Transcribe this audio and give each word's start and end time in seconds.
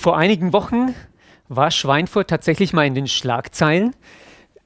Vor 0.00 0.16
einigen 0.16 0.54
Wochen 0.54 0.94
war 1.50 1.70
Schweinfurt 1.70 2.30
tatsächlich 2.30 2.72
mal 2.72 2.86
in 2.86 2.94
den 2.94 3.06
Schlagzeilen. 3.06 3.94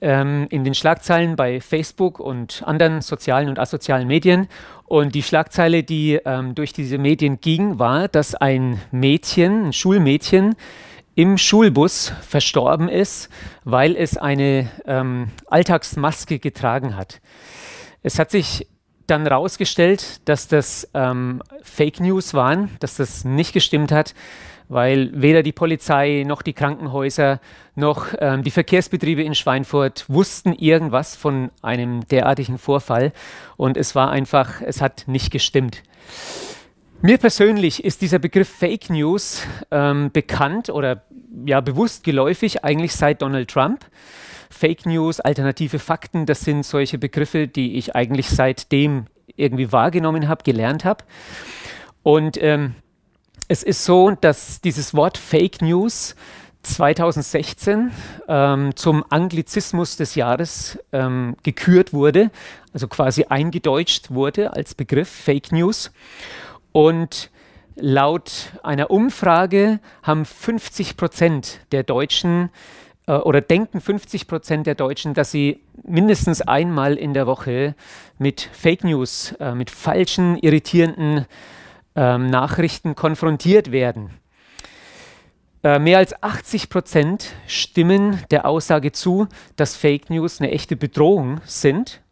Ähm, 0.00 0.46
in 0.48 0.62
den 0.62 0.74
Schlagzeilen 0.74 1.34
bei 1.34 1.60
Facebook 1.60 2.20
und 2.20 2.62
anderen 2.64 3.00
sozialen 3.00 3.48
und 3.48 3.58
asozialen 3.58 4.06
Medien. 4.06 4.46
Und 4.84 5.16
die 5.16 5.24
Schlagzeile, 5.24 5.82
die 5.82 6.20
ähm, 6.24 6.54
durch 6.54 6.72
diese 6.72 6.98
Medien 6.98 7.40
ging, 7.40 7.80
war, 7.80 8.06
dass 8.06 8.36
ein 8.36 8.80
Mädchen, 8.92 9.66
ein 9.66 9.72
Schulmädchen, 9.72 10.54
im 11.16 11.36
Schulbus 11.36 12.12
verstorben 12.22 12.88
ist, 12.88 13.28
weil 13.64 13.96
es 13.96 14.16
eine 14.16 14.70
ähm, 14.86 15.32
Alltagsmaske 15.46 16.38
getragen 16.38 16.96
hat. 16.96 17.20
Es 18.04 18.20
hat 18.20 18.30
sich 18.30 18.68
dann 19.08 19.22
herausgestellt, 19.26 20.20
dass 20.28 20.46
das 20.46 20.88
ähm, 20.94 21.42
Fake 21.64 21.98
News 21.98 22.34
waren, 22.34 22.70
dass 22.78 22.98
das 22.98 23.24
nicht 23.24 23.52
gestimmt 23.52 23.90
hat 23.90 24.14
weil 24.74 25.10
weder 25.14 25.44
die 25.44 25.52
Polizei 25.52 26.24
noch 26.26 26.42
die 26.42 26.52
Krankenhäuser 26.52 27.40
noch 27.76 28.08
ähm, 28.18 28.42
die 28.42 28.50
Verkehrsbetriebe 28.50 29.22
in 29.22 29.36
Schweinfurt 29.36 30.04
wussten 30.08 30.52
irgendwas 30.52 31.14
von 31.14 31.50
einem 31.62 32.06
derartigen 32.08 32.58
Vorfall 32.58 33.12
und 33.56 33.76
es 33.76 33.94
war 33.94 34.10
einfach, 34.10 34.60
es 34.60 34.80
hat 34.80 35.04
nicht 35.06 35.30
gestimmt. 35.30 35.84
Mir 37.02 37.18
persönlich 37.18 37.84
ist 37.84 38.02
dieser 38.02 38.18
Begriff 38.18 38.48
Fake 38.48 38.90
News 38.90 39.46
ähm, 39.70 40.10
bekannt 40.12 40.70
oder 40.70 41.04
ja 41.46 41.60
bewusst 41.60 42.02
geläufig 42.02 42.64
eigentlich 42.64 42.94
seit 42.96 43.22
Donald 43.22 43.48
Trump. 43.50 43.86
Fake 44.50 44.86
News, 44.86 45.20
alternative 45.20 45.78
Fakten, 45.78 46.26
das 46.26 46.40
sind 46.40 46.64
solche 46.64 46.98
Begriffe, 46.98 47.46
die 47.46 47.76
ich 47.76 47.94
eigentlich 47.94 48.28
seitdem 48.28 49.06
irgendwie 49.36 49.70
wahrgenommen 49.70 50.28
habe, 50.28 50.42
gelernt 50.42 50.84
habe. 50.84 51.04
Und 52.02 52.42
ähm, 52.42 52.74
es 53.48 53.62
ist 53.62 53.84
so, 53.84 54.10
dass 54.10 54.60
dieses 54.60 54.94
Wort 54.94 55.18
Fake 55.18 55.60
News 55.60 56.14
2016 56.62 57.90
ähm, 58.26 58.74
zum 58.74 59.04
Anglizismus 59.10 59.96
des 59.96 60.14
Jahres 60.14 60.78
ähm, 60.92 61.36
gekürt 61.42 61.92
wurde, 61.92 62.30
also 62.72 62.88
quasi 62.88 63.24
eingedeutscht 63.28 64.10
wurde 64.10 64.54
als 64.54 64.74
Begriff 64.74 65.08
Fake 65.10 65.52
News. 65.52 65.92
Und 66.72 67.30
laut 67.76 68.52
einer 68.62 68.90
Umfrage 68.90 69.78
haben 70.02 70.24
50 70.24 70.96
Prozent 70.96 71.60
der 71.70 71.82
Deutschen 71.82 72.48
äh, 73.06 73.12
oder 73.12 73.42
denken 73.42 73.82
50 73.82 74.26
Prozent 74.26 74.66
der 74.66 74.74
Deutschen, 74.74 75.12
dass 75.12 75.30
sie 75.30 75.60
mindestens 75.82 76.40
einmal 76.40 76.94
in 76.94 77.12
der 77.12 77.26
Woche 77.26 77.74
mit 78.18 78.40
Fake 78.40 78.84
News, 78.84 79.32
äh, 79.38 79.54
mit 79.54 79.68
falschen, 79.70 80.38
irritierenden 80.38 81.26
ähm, 81.96 82.28
Nachrichten 82.28 82.94
konfrontiert 82.94 83.72
werden. 83.72 84.10
Äh, 85.62 85.78
mehr 85.78 85.98
als 85.98 86.22
80 86.22 86.68
Prozent 86.68 87.32
stimmen 87.46 88.22
der 88.30 88.46
Aussage 88.46 88.92
zu, 88.92 89.28
dass 89.56 89.76
Fake 89.76 90.10
News 90.10 90.40
eine 90.40 90.50
echte 90.50 90.76
Bedrohung 90.76 91.40
sind. 91.46 92.02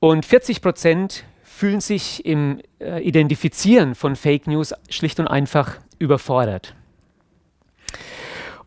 Und 0.00 0.26
40 0.26 0.60
Prozent 0.60 1.24
fühlen 1.42 1.80
sich 1.80 2.26
im 2.26 2.60
äh, 2.78 3.00
Identifizieren 3.02 3.94
von 3.94 4.16
Fake 4.16 4.46
News 4.46 4.74
schlicht 4.90 5.18
und 5.18 5.28
einfach 5.28 5.78
überfordert. 5.98 6.74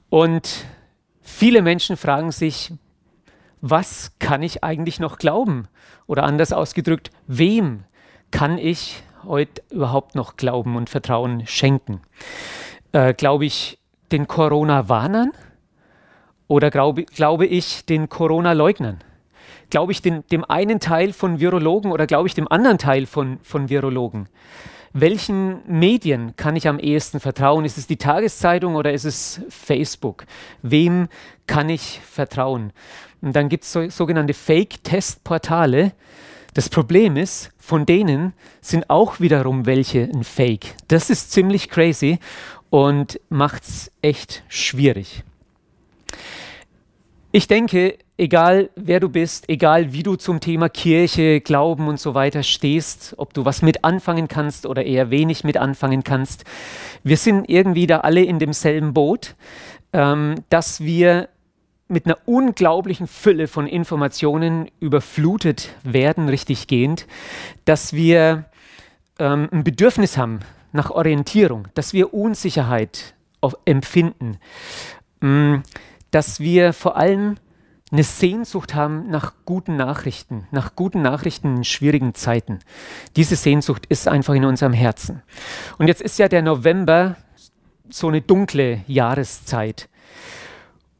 Und 0.09 0.65
viele 1.21 1.61
Menschen 1.61 1.97
fragen 1.97 2.31
sich, 2.31 2.73
was 3.61 4.13
kann 4.17 4.41
ich 4.41 4.63
eigentlich 4.63 4.99
noch 4.99 5.19
glauben? 5.19 5.67
Oder 6.07 6.23
anders 6.23 6.51
ausgedrückt, 6.51 7.11
wem 7.27 7.83
kann 8.31 8.57
ich 8.57 9.03
heute 9.25 9.61
überhaupt 9.69 10.15
noch 10.15 10.37
Glauben 10.37 10.75
und 10.75 10.89
Vertrauen 10.89 11.45
schenken? 11.47 12.01
Äh, 12.91 13.13
glaube 13.13 13.45
ich 13.45 13.79
den 14.11 14.27
Corona-Warnern 14.27 15.31
oder 16.47 16.71
glaube, 16.71 17.05
glaube 17.05 17.45
ich 17.45 17.85
den 17.85 18.09
Corona-Leugnern? 18.09 18.99
Glaube 19.69 19.91
ich 19.91 20.01
den, 20.01 20.25
dem 20.31 20.43
einen 20.43 20.79
Teil 20.79 21.13
von 21.13 21.39
Virologen 21.39 21.91
oder 21.91 22.07
glaube 22.07 22.27
ich 22.27 22.33
dem 22.33 22.51
anderen 22.51 22.79
Teil 22.79 23.05
von, 23.05 23.37
von 23.43 23.69
Virologen? 23.69 24.27
Welchen 24.93 25.59
Medien 25.67 26.35
kann 26.35 26.55
ich 26.55 26.67
am 26.67 26.79
ehesten 26.79 27.19
vertrauen? 27.19 27.63
Ist 27.65 27.77
es 27.77 27.85
die 27.85 27.97
Tageszeitung 27.97 28.75
oder 28.75 28.91
ist 28.91 29.05
es 29.05 29.41
Facebook? 29.49 30.25
Wem 30.63 31.07
kann 31.45 31.69
ich 31.69 31.99
vertrauen? 31.99 32.73
Und 33.21 33.35
dann 33.35 33.49
gibt 33.49 33.65
es 33.65 33.71
so, 33.71 33.87
sogenannte 33.89 34.33
Fake-Test-Portale, 34.33 35.91
das 36.55 36.69
Problem 36.69 37.17
ist, 37.17 37.51
von 37.69 37.85
denen 37.85 38.33
sind 38.61 38.89
auch 38.89 39.19
wiederum 39.19 39.67
welche 39.67 40.01
ein 40.01 40.23
Fake. 40.23 40.75
Das 40.87 41.11
ist 41.11 41.31
ziemlich 41.31 41.69
crazy 41.69 42.17
und 42.71 43.19
macht 43.29 43.61
es 43.61 43.91
echt 44.01 44.41
schwierig. 44.47 45.23
Ich 47.31 47.45
denke, 47.45 47.99
egal 48.17 48.71
wer 48.75 48.99
du 48.99 49.07
bist, 49.07 49.49
egal 49.49 49.93
wie 49.93 50.01
du 50.01 50.15
zum 50.15 50.39
Thema 50.39 50.67
Kirche, 50.67 51.41
Glauben 51.41 51.87
und 51.87 51.99
so 51.99 52.15
weiter 52.15 52.41
stehst, 52.41 53.13
ob 53.17 53.35
du 53.35 53.45
was 53.45 53.61
mit 53.61 53.83
anfangen 53.83 54.27
kannst 54.27 54.65
oder 54.65 54.83
eher 54.83 55.11
wenig 55.11 55.43
mit 55.43 55.55
anfangen 55.55 56.03
kannst, 56.03 56.45
wir 57.03 57.17
sind 57.17 57.47
irgendwie 57.51 57.85
da 57.85 57.99
alle 57.99 58.23
in 58.23 58.39
demselben 58.39 58.95
Boot, 58.95 59.35
ähm, 59.93 60.33
dass 60.49 60.81
wir 60.81 61.29
mit 61.89 62.05
einer 62.05 62.17
unglaublichen 62.25 63.07
Fülle 63.07 63.47
von 63.47 63.67
Informationen 63.67 64.69
überflutet 64.79 65.69
werden, 65.83 66.29
richtig 66.29 66.67
gehend, 66.67 67.07
dass 67.65 67.93
wir 67.93 68.45
ähm, 69.17 69.49
ein 69.51 69.63
Bedürfnis 69.63 70.17
haben 70.17 70.39
nach 70.71 70.91
Orientierung, 70.91 71.67
dass 71.73 71.93
wir 71.93 72.13
Unsicherheit 72.13 73.15
auf, 73.41 73.57
empfinden, 73.65 74.37
ähm, 75.21 75.63
dass 76.11 76.39
wir 76.39 76.73
vor 76.73 76.95
allem 76.95 77.37
eine 77.91 78.03
Sehnsucht 78.03 78.75
haben 78.75 79.09
nach 79.09 79.33
guten 79.45 79.75
Nachrichten, 79.75 80.47
nach 80.51 80.75
guten 80.75 81.01
Nachrichten 81.01 81.57
in 81.57 81.63
schwierigen 81.63 82.13
Zeiten. 82.13 82.59
Diese 83.15 83.35
Sehnsucht 83.35 83.87
ist 83.87 84.07
einfach 84.07 84.35
in 84.35 84.45
unserem 84.45 84.73
Herzen. 84.73 85.23
Und 85.79 85.87
jetzt 85.87 86.01
ist 86.01 86.19
ja 86.19 86.27
der 86.27 86.43
November 86.43 87.17
so 87.89 88.07
eine 88.07 88.21
dunkle 88.21 88.81
Jahreszeit. 88.85 89.89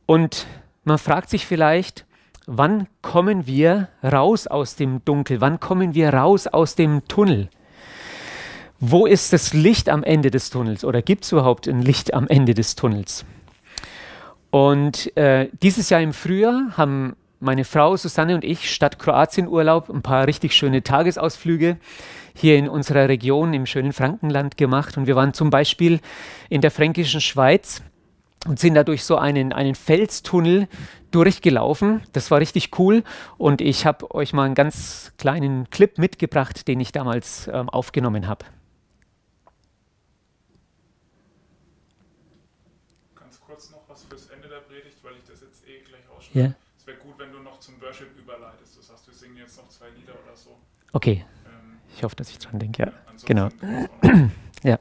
Und 0.08 0.48
man 0.84 0.98
fragt 0.98 1.30
sich 1.30 1.46
vielleicht, 1.46 2.06
wann 2.46 2.88
kommen 3.02 3.46
wir 3.48 3.90
raus 4.04 4.48
aus 4.48 4.76
dem 4.76 5.04
Dunkel? 5.06 5.42
Wann 5.42 5.60
kommen 5.60 5.94
wir 5.94 6.14
raus 6.14 6.48
aus 6.48 6.76
dem 6.76 7.08
Tunnel? 7.08 7.50
Wo 8.80 9.06
ist 9.06 9.34
das 9.34 9.54
Licht 9.54 9.90
am 9.90 10.04
Ende 10.04 10.32
des 10.32 10.50
Tunnels 10.50 10.86
oder 10.86 11.02
gibt 11.02 11.26
es 11.26 11.32
überhaupt 11.32 11.68
ein 11.68 11.82
Licht 11.82 12.14
am 12.14 12.28
Ende 12.28 12.54
des 12.54 12.76
Tunnels? 12.76 13.26
Und 14.52 15.16
äh, 15.18 15.50
dieses 15.62 15.90
Jahr 15.90 16.02
im 16.02 16.14
Frühjahr 16.14 16.78
haben 16.78 17.16
meine 17.40 17.66
Frau 17.66 17.96
Susanne 17.96 18.36
und 18.36 18.44
ich 18.44 18.74
statt 18.74 19.00
Kroatien-Urlaub 19.00 19.90
ein 19.90 20.02
paar 20.02 20.28
richtig 20.28 20.54
schöne 20.54 20.84
Tagesausflüge 20.84 21.78
hier 22.34 22.58
in 22.58 22.68
unserer 22.70 23.08
Region 23.10 23.54
im 23.54 23.66
schönen 23.66 23.94
Frankenland 23.94 24.58
gemacht. 24.58 24.98
Und 24.98 25.08
wir 25.08 25.16
waren 25.16 25.34
zum 25.34 25.50
Beispiel 25.50 26.00
in 26.50 26.62
der 26.62 26.72
fränkischen 26.72 27.22
Schweiz 27.22 27.82
und 28.48 28.60
sind 28.60 28.76
da 28.76 28.84
durch 28.84 29.04
so 29.04 29.18
einen, 29.18 29.52
einen 29.54 29.76
Felstunnel 29.76 30.68
durchgelaufen. 31.12 32.02
Das 32.14 32.32
war 32.32 32.40
richtig 32.40 32.78
cool 32.80 33.04
und 33.38 33.62
ich 33.62 33.86
habe 33.86 34.14
euch 34.14 34.34
mal 34.34 34.46
einen 34.46 34.56
ganz 34.56 35.12
kleinen 35.18 35.70
Clip 35.70 35.98
mitgebracht, 35.98 36.68
den 36.68 36.80
ich 36.80 36.92
damals 36.92 37.50
ähm, 37.52 37.70
aufgenommen 37.70 38.28
habe. 38.28 38.46
Ganz 43.16 43.40
kurz 43.42 43.72
noch 43.72 43.82
was 43.88 44.04
fürs 44.04 44.28
Ende 44.28 44.48
der 44.48 44.58
Predigt, 44.62 44.98
weil 45.04 45.14
ich 45.18 45.24
das 45.30 45.42
jetzt 45.42 45.68
eh 45.68 45.80
gleich 45.82 46.04
ausschreibe. 46.16 46.40
Yeah. 46.40 46.54
Es 46.78 46.88
wäre 46.88 46.98
gut, 46.98 47.16
wenn 47.18 47.32
du 47.32 47.40
noch 47.40 47.60
zum 47.60 47.82
Worship 47.82 48.18
überleitest. 48.18 48.78
Das 48.78 48.92
heißt, 48.92 49.08
wir 49.08 49.14
singen 49.14 49.38
jetzt 49.38 49.58
noch 49.58 49.68
zwei 49.70 49.90
Lieder 49.90 50.14
oder 50.14 50.36
so. 50.36 50.58
Okay. 50.94 51.26
Ähm, 51.46 51.80
ich 51.96 52.04
hoffe, 52.04 52.16
dass 52.16 52.30
ich 52.30 52.40
dran 52.40 52.60
denke, 52.60 52.84
ja. 52.84 52.88
ja 53.18 53.26
Genau. 53.26 53.50
ja. 54.64 54.80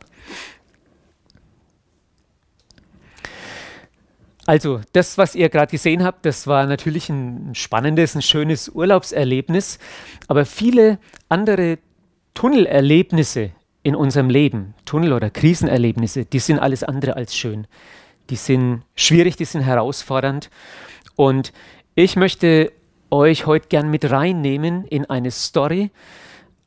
Also, 4.48 4.80
das, 4.94 5.18
was 5.18 5.34
ihr 5.34 5.50
gerade 5.50 5.70
gesehen 5.70 6.02
habt, 6.02 6.24
das 6.24 6.46
war 6.46 6.64
natürlich 6.64 7.10
ein 7.10 7.54
spannendes, 7.54 8.14
ein 8.14 8.22
schönes 8.22 8.70
Urlaubserlebnis. 8.70 9.78
Aber 10.26 10.46
viele 10.46 10.98
andere 11.28 11.76
Tunnelerlebnisse 12.32 13.50
in 13.82 13.94
unserem 13.94 14.30
Leben, 14.30 14.72
Tunnel- 14.86 15.12
oder 15.12 15.28
Krisenerlebnisse, 15.28 16.24
die 16.24 16.38
sind 16.38 16.60
alles 16.60 16.82
andere 16.82 17.14
als 17.14 17.36
schön. 17.36 17.66
Die 18.30 18.36
sind 18.36 18.84
schwierig, 18.96 19.36
die 19.36 19.44
sind 19.44 19.60
herausfordernd. 19.60 20.48
Und 21.14 21.52
ich 21.94 22.16
möchte 22.16 22.72
euch 23.10 23.44
heute 23.44 23.68
gern 23.68 23.90
mit 23.90 24.10
reinnehmen 24.10 24.86
in 24.86 25.04
eine 25.10 25.30
Story, 25.30 25.90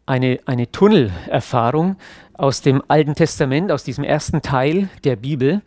eine, 0.06 0.40
eine 0.46 0.72
Tunnelerfahrung 0.72 1.96
aus 2.34 2.62
dem 2.62 2.84
Alten 2.88 3.16
Testament, 3.16 3.72
aus 3.72 3.84
diesem 3.84 4.04
ersten 4.04 4.44
Teil 4.44 4.90
der 5.04 5.16
Bibel. 5.16 5.64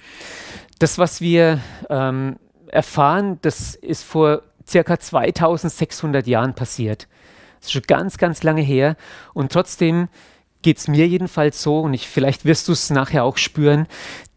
Das, 0.78 0.98
was 0.98 1.20
wir 1.20 1.60
ähm, 1.88 2.36
erfahren, 2.68 3.38
das 3.42 3.74
ist 3.74 4.04
vor 4.04 4.42
circa 4.66 4.98
2600 4.98 6.26
Jahren 6.26 6.54
passiert. 6.54 7.08
Das 7.60 7.66
ist 7.66 7.72
schon 7.72 7.82
ganz, 7.82 8.18
ganz 8.18 8.42
lange 8.42 8.62
her. 8.62 8.96
Und 9.32 9.52
trotzdem 9.52 10.08
geht 10.62 10.78
es 10.78 10.88
mir 10.88 11.06
jedenfalls 11.06 11.62
so, 11.62 11.80
und 11.80 11.94
ich, 11.94 12.08
vielleicht 12.08 12.44
wirst 12.44 12.68
du 12.68 12.72
es 12.72 12.90
nachher 12.90 13.24
auch 13.24 13.36
spüren, 13.36 13.86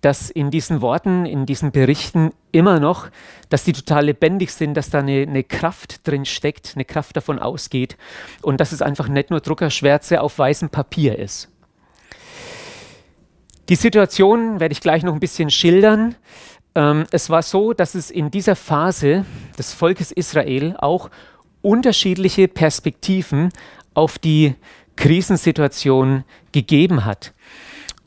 dass 0.01 0.30
in 0.30 0.51
diesen 0.51 0.81
Worten, 0.81 1.25
in 1.25 1.45
diesen 1.45 1.72
Berichten 1.72 2.31
immer 2.51 2.80
noch, 2.80 3.07
dass 3.50 3.63
die 3.63 3.74
total 3.74 4.06
lebendig 4.06 4.51
sind, 4.51 4.75
dass 4.75 4.89
da 4.89 5.00
eine, 5.00 5.22
eine 5.22 5.44
Kraft 5.44 6.07
drin 6.07 6.25
steckt, 6.25 6.74
eine 6.75 6.86
Kraft 6.86 7.16
davon 7.16 7.39
ausgeht 7.39 7.98
und 8.42 8.60
dass 8.60 8.74
es 8.74 8.81
einfach 8.81 9.07
nicht 9.07 9.31
nur 9.31 9.39
Druckerschwärze 9.39 10.22
auf 10.22 10.38
weißem 10.38 10.69
Papier 10.69 11.18
ist. 11.18 11.50
Die 13.69 13.75
Situation 13.75 14.60
werde 14.60 14.72
ich 14.72 14.81
gleich 14.81 15.04
noch 15.04 15.14
ein 15.14 15.19
bisschen 15.19 15.50
schildern. 15.50 16.16
Ähm, 16.74 17.06
es 17.12 17.30
war 17.30 17.44
so, 17.44 17.74
dass 17.74 17.96
es 17.96 18.10
in 18.10 18.31
dieser 18.31 18.56
Phase 18.56 19.25
des 19.58 19.74
Volkes 19.74 20.12
Israel 20.12 20.75
auch 20.78 21.10
unterschiedliche 21.62 22.48
Perspektiven 22.48 23.52
auf 23.94 24.19
die 24.19 24.56
Krisensituation 24.96 26.24
gegeben 26.54 27.04
hat. 27.04 27.34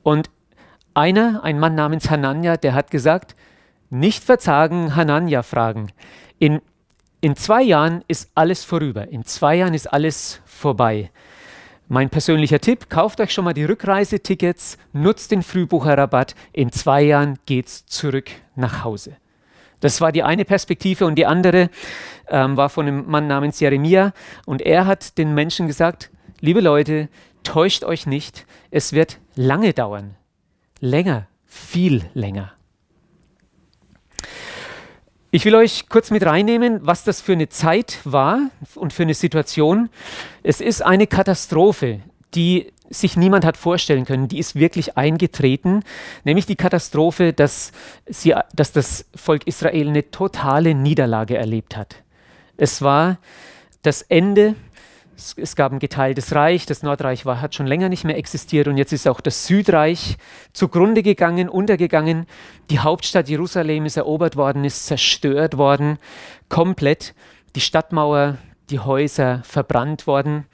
Und 0.02 0.30
einer, 0.94 1.44
ein 1.44 1.58
Mann 1.58 1.74
namens 1.74 2.10
Hanania, 2.10 2.56
der 2.56 2.74
hat 2.74 2.90
gesagt, 2.90 3.36
nicht 3.90 4.24
verzagen, 4.24 4.96
Hanania 4.96 5.42
fragen. 5.42 5.92
In, 6.38 6.62
in 7.20 7.36
zwei 7.36 7.62
Jahren 7.62 8.02
ist 8.08 8.30
alles 8.34 8.64
vorüber. 8.64 9.08
In 9.08 9.24
zwei 9.24 9.56
Jahren 9.56 9.74
ist 9.74 9.92
alles 9.92 10.40
vorbei. 10.46 11.10
Mein 11.92 12.08
persönlicher 12.08 12.60
Tipp, 12.60 12.88
kauft 12.88 13.20
euch 13.20 13.32
schon 13.32 13.44
mal 13.44 13.52
die 13.52 13.64
Rückreisetickets, 13.64 14.78
nutzt 14.92 15.32
den 15.32 15.42
Frühbucherrabatt. 15.42 16.36
In 16.52 16.70
zwei 16.70 17.02
Jahren 17.02 17.40
geht's 17.46 17.84
zurück 17.84 18.30
nach 18.54 18.84
Hause. 18.84 19.16
Das 19.80 20.00
war 20.00 20.12
die 20.12 20.22
eine 20.22 20.44
Perspektive 20.44 21.04
und 21.04 21.16
die 21.16 21.26
andere 21.26 21.68
ähm, 22.28 22.56
war 22.56 22.68
von 22.68 22.86
einem 22.86 23.10
Mann 23.10 23.26
namens 23.26 23.58
Jeremia 23.58 24.12
und 24.46 24.62
er 24.62 24.86
hat 24.86 25.18
den 25.18 25.34
Menschen 25.34 25.66
gesagt, 25.66 26.12
liebe 26.38 26.60
Leute, 26.60 27.08
täuscht 27.42 27.82
euch 27.82 28.06
nicht, 28.06 28.46
es 28.70 28.92
wird 28.92 29.18
lange 29.34 29.72
dauern. 29.72 30.14
Länger, 30.78 31.26
viel 31.44 32.04
länger. 32.14 32.52
Ich 35.32 35.44
will 35.44 35.54
euch 35.54 35.88
kurz 35.88 36.10
mit 36.10 36.26
reinnehmen, 36.26 36.80
was 36.82 37.04
das 37.04 37.20
für 37.20 37.32
eine 37.32 37.48
Zeit 37.48 38.00
war 38.02 38.50
und 38.74 38.92
für 38.92 39.04
eine 39.04 39.14
Situation. 39.14 39.88
Es 40.42 40.60
ist 40.60 40.84
eine 40.84 41.06
Katastrophe, 41.06 42.00
die 42.34 42.72
sich 42.88 43.16
niemand 43.16 43.44
hat 43.44 43.56
vorstellen 43.56 44.06
können. 44.06 44.26
Die 44.26 44.40
ist 44.40 44.56
wirklich 44.56 44.98
eingetreten, 44.98 45.84
nämlich 46.24 46.46
die 46.46 46.56
Katastrophe, 46.56 47.32
dass, 47.32 47.70
sie, 48.06 48.34
dass 48.52 48.72
das 48.72 49.04
Volk 49.14 49.46
Israel 49.46 49.88
eine 49.90 50.10
totale 50.10 50.74
Niederlage 50.74 51.36
erlebt 51.36 51.76
hat. 51.76 51.94
Es 52.56 52.82
war 52.82 53.18
das 53.82 54.02
Ende 54.02 54.56
es, 55.20 55.34
es, 55.36 55.56
gab 55.56 55.72
ein 55.72 55.78
geteiltes 55.78 56.34
Reich, 56.34 56.66
das 56.66 56.82
Nordreich 56.82 57.26
war, 57.26 57.40
hat 57.40 57.54
schon 57.54 57.66
länger 57.66 57.88
nicht 57.88 58.04
mehr 58.04 58.16
existiert 58.16 58.68
und 58.68 58.78
jetzt 58.78 58.92
ist 58.92 59.06
auch 59.06 59.20
das 59.20 59.46
Südreich 59.46 60.16
zugrunde 60.52 61.02
gegangen, 61.02 61.48
untergegangen. 61.48 62.26
Die 62.70 62.78
Hauptstadt 62.78 63.28
Jerusalem 63.28 63.84
ist 63.84 63.96
erobert 63.96 64.36
worden, 64.36 64.64
ist 64.64 64.86
zerstört 64.86 65.56
worden, 65.56 65.98
komplett. 66.48 67.14
Die 67.54 67.60
Stadtmauer, 67.60 68.38
die 68.70 68.78
Häuser 68.78 69.42
verbrannt 69.44 70.06
worden. 70.06 70.46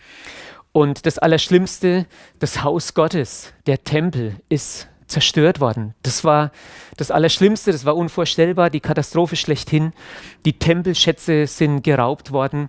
Und 0.73 1.07
das 1.07 1.19
Allerschlimmste, 1.19 2.07
das 2.39 2.63
Haus 2.63 2.95
Gottes, 2.95 3.53
der 3.67 3.85
Tempel, 3.85 4.37
ist 4.49 4.89
zerstört 5.07 5.61
worden. 5.61 5.95
Das 6.03 6.25
war 6.25 6.51
das 6.97 7.11
Allerschlimmste, 7.11 7.71
das 7.71 7.85
war 7.85 7.97
unvorstellbar, 7.97 8.71
die 8.71 8.81
Katastrophe 8.81 9.37
schlechthin. 9.37 9.93
Die 10.45 10.59
Tempelschätze 10.59 11.47
sind 11.47 11.83
geraubt 11.83 12.33
worden. 12.33 12.69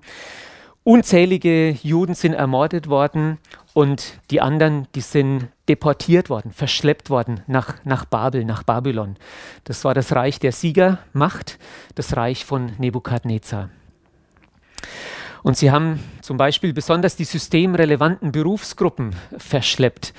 Unzählige 0.87 1.71
Juden 1.83 2.15
sind 2.15 2.31
ermordet 2.31 2.87
worden 2.87 3.39
und 3.73 4.21
die 4.31 4.39
anderen, 4.39 4.87
die 4.95 5.01
sind 5.01 5.49
deportiert 5.67 6.29
worden, 6.29 6.53
verschleppt 6.53 7.09
worden 7.09 7.41
nach, 7.45 7.83
nach 7.83 8.05
Babel, 8.05 8.45
nach 8.45 8.63
Babylon. 8.63 9.17
Das 9.65 9.83
war 9.83 9.93
das 9.93 10.15
Reich 10.15 10.39
der 10.39 10.53
Siegermacht, 10.53 11.59
das 11.95 12.15
Reich 12.15 12.45
von 12.45 12.71
Nebukadnezar. 12.77 13.69
Und 15.43 15.57
sie 15.57 15.71
haben 15.71 16.01
zum 16.21 16.37
Beispiel 16.37 16.71
besonders 16.71 17.17
die 17.17 17.25
systemrelevanten 17.25 18.31
Berufsgruppen 18.31 19.13
verschleppt. 19.37 20.13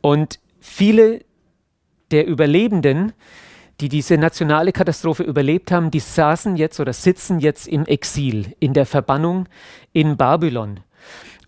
Und 0.00 0.40
viele 0.58 1.24
der 2.10 2.26
Überlebenden, 2.26 3.12
die 3.80 3.88
diese 3.88 4.18
nationale 4.18 4.72
Katastrophe 4.72 5.22
überlebt 5.22 5.70
haben, 5.70 5.90
die 5.90 6.00
saßen 6.00 6.56
jetzt 6.56 6.80
oder 6.80 6.92
sitzen 6.92 7.38
jetzt 7.38 7.68
im 7.68 7.86
Exil, 7.86 8.54
in 8.58 8.74
der 8.74 8.86
Verbannung 8.86 9.48
in 9.92 10.16
Babylon. 10.16 10.80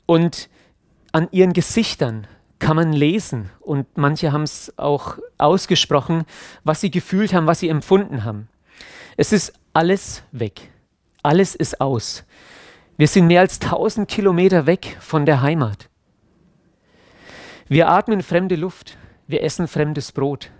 Und 0.06 0.48
an 1.12 1.28
ihren 1.32 1.52
Gesichtern 1.52 2.26
kann 2.60 2.76
man 2.76 2.92
lesen, 2.92 3.50
und 3.60 3.86
manche 3.96 4.32
haben 4.32 4.42
es 4.42 4.72
auch 4.76 5.18
ausgesprochen, 5.38 6.24
was 6.62 6.80
sie 6.80 6.90
gefühlt 6.90 7.32
haben, 7.32 7.46
was 7.46 7.60
sie 7.60 7.68
empfunden 7.68 8.22
haben. 8.22 8.48
Es 9.16 9.32
ist 9.32 9.54
alles 9.72 10.22
weg. 10.30 10.70
Alles 11.22 11.54
ist 11.54 11.80
aus. 11.80 12.24
Wir 12.96 13.08
sind 13.08 13.26
mehr 13.26 13.40
als 13.40 13.60
1000 13.60 14.08
Kilometer 14.08 14.66
weg 14.66 14.96
von 15.00 15.26
der 15.26 15.42
Heimat. 15.42 15.88
Wir 17.68 17.88
atmen 17.88 18.22
fremde 18.22 18.56
Luft. 18.56 18.98
Wir 19.26 19.42
essen 19.42 19.68
fremdes 19.68 20.12
Brot. 20.12 20.50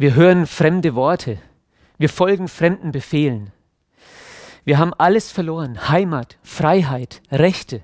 Wir 0.00 0.14
hören 0.14 0.46
fremde 0.46 0.94
Worte. 0.94 1.38
Wir 1.98 2.08
folgen 2.08 2.46
fremden 2.46 2.92
Befehlen. 2.92 3.50
Wir 4.64 4.78
haben 4.78 4.94
alles 4.94 5.32
verloren. 5.32 5.88
Heimat, 5.88 6.38
Freiheit, 6.44 7.20
Rechte 7.32 7.82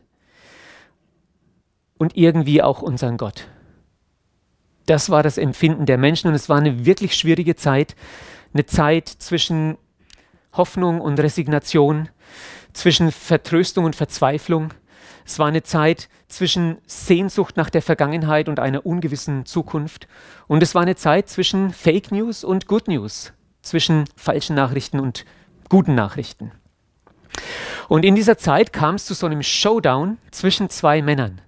und 1.98 2.16
irgendwie 2.16 2.62
auch 2.62 2.82
unseren 2.82 3.16
Gott. 3.16 3.48
Das 4.86 5.10
war 5.10 5.24
das 5.24 5.38
Empfinden 5.38 5.86
der 5.86 5.98
Menschen 5.98 6.28
und 6.28 6.34
es 6.34 6.48
war 6.48 6.58
eine 6.58 6.86
wirklich 6.86 7.16
schwierige 7.16 7.56
Zeit. 7.56 7.96
Eine 8.52 8.64
Zeit 8.64 9.08
zwischen 9.08 9.76
Hoffnung 10.52 11.00
und 11.00 11.18
Resignation, 11.18 12.10
zwischen 12.72 13.10
Vertröstung 13.10 13.86
und 13.86 13.96
Verzweiflung. 13.96 14.72
Es 15.24 15.38
war 15.38 15.46
eine 15.46 15.62
Zeit 15.62 16.08
zwischen 16.28 16.78
Sehnsucht 16.86 17.56
nach 17.56 17.70
der 17.70 17.82
Vergangenheit 17.82 18.48
und 18.48 18.60
einer 18.60 18.84
ungewissen 18.84 19.46
Zukunft. 19.46 20.06
Und 20.46 20.62
es 20.62 20.74
war 20.74 20.82
eine 20.82 20.96
Zeit 20.96 21.28
zwischen 21.28 21.72
Fake 21.72 22.12
News 22.12 22.44
und 22.44 22.66
Good 22.66 22.88
News, 22.88 23.32
zwischen 23.62 24.04
falschen 24.16 24.56
Nachrichten 24.56 25.00
und 25.00 25.24
guten 25.68 25.94
Nachrichten. 25.94 26.52
Und 27.88 28.04
in 28.04 28.14
dieser 28.14 28.38
Zeit 28.38 28.72
kam 28.72 28.96
es 28.96 29.06
zu 29.06 29.14
so 29.14 29.26
einem 29.26 29.42
Showdown 29.42 30.18
zwischen 30.30 30.68
zwei 30.70 31.02
Männern, 31.02 31.40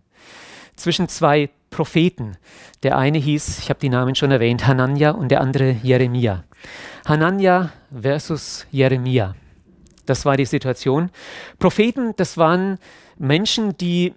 zwischen 0.75 1.09
zwei 1.09 1.51
Propheten. 1.71 2.37
Der 2.83 2.97
eine 2.97 3.19
hieß, 3.19 3.59
ich 3.59 3.69
habe 3.69 3.81
die 3.81 3.89
Namen 3.89 4.15
schon 4.15 4.31
erwähnt, 4.31 4.67
Hanania 4.67 5.11
und 5.11 5.29
der 5.29 5.41
andere 5.41 5.77
Jeremia. 5.83 6.45
Hanania 7.07 7.71
versus 7.91 8.67
Jeremia. 8.71 9.35
Das 10.07 10.25
war 10.25 10.37
die 10.37 10.45
Situation. 10.45 11.11
Propheten, 11.59 12.15
das 12.17 12.39
waren 12.39 12.79
Menschen, 13.19 13.77
die 13.77 14.15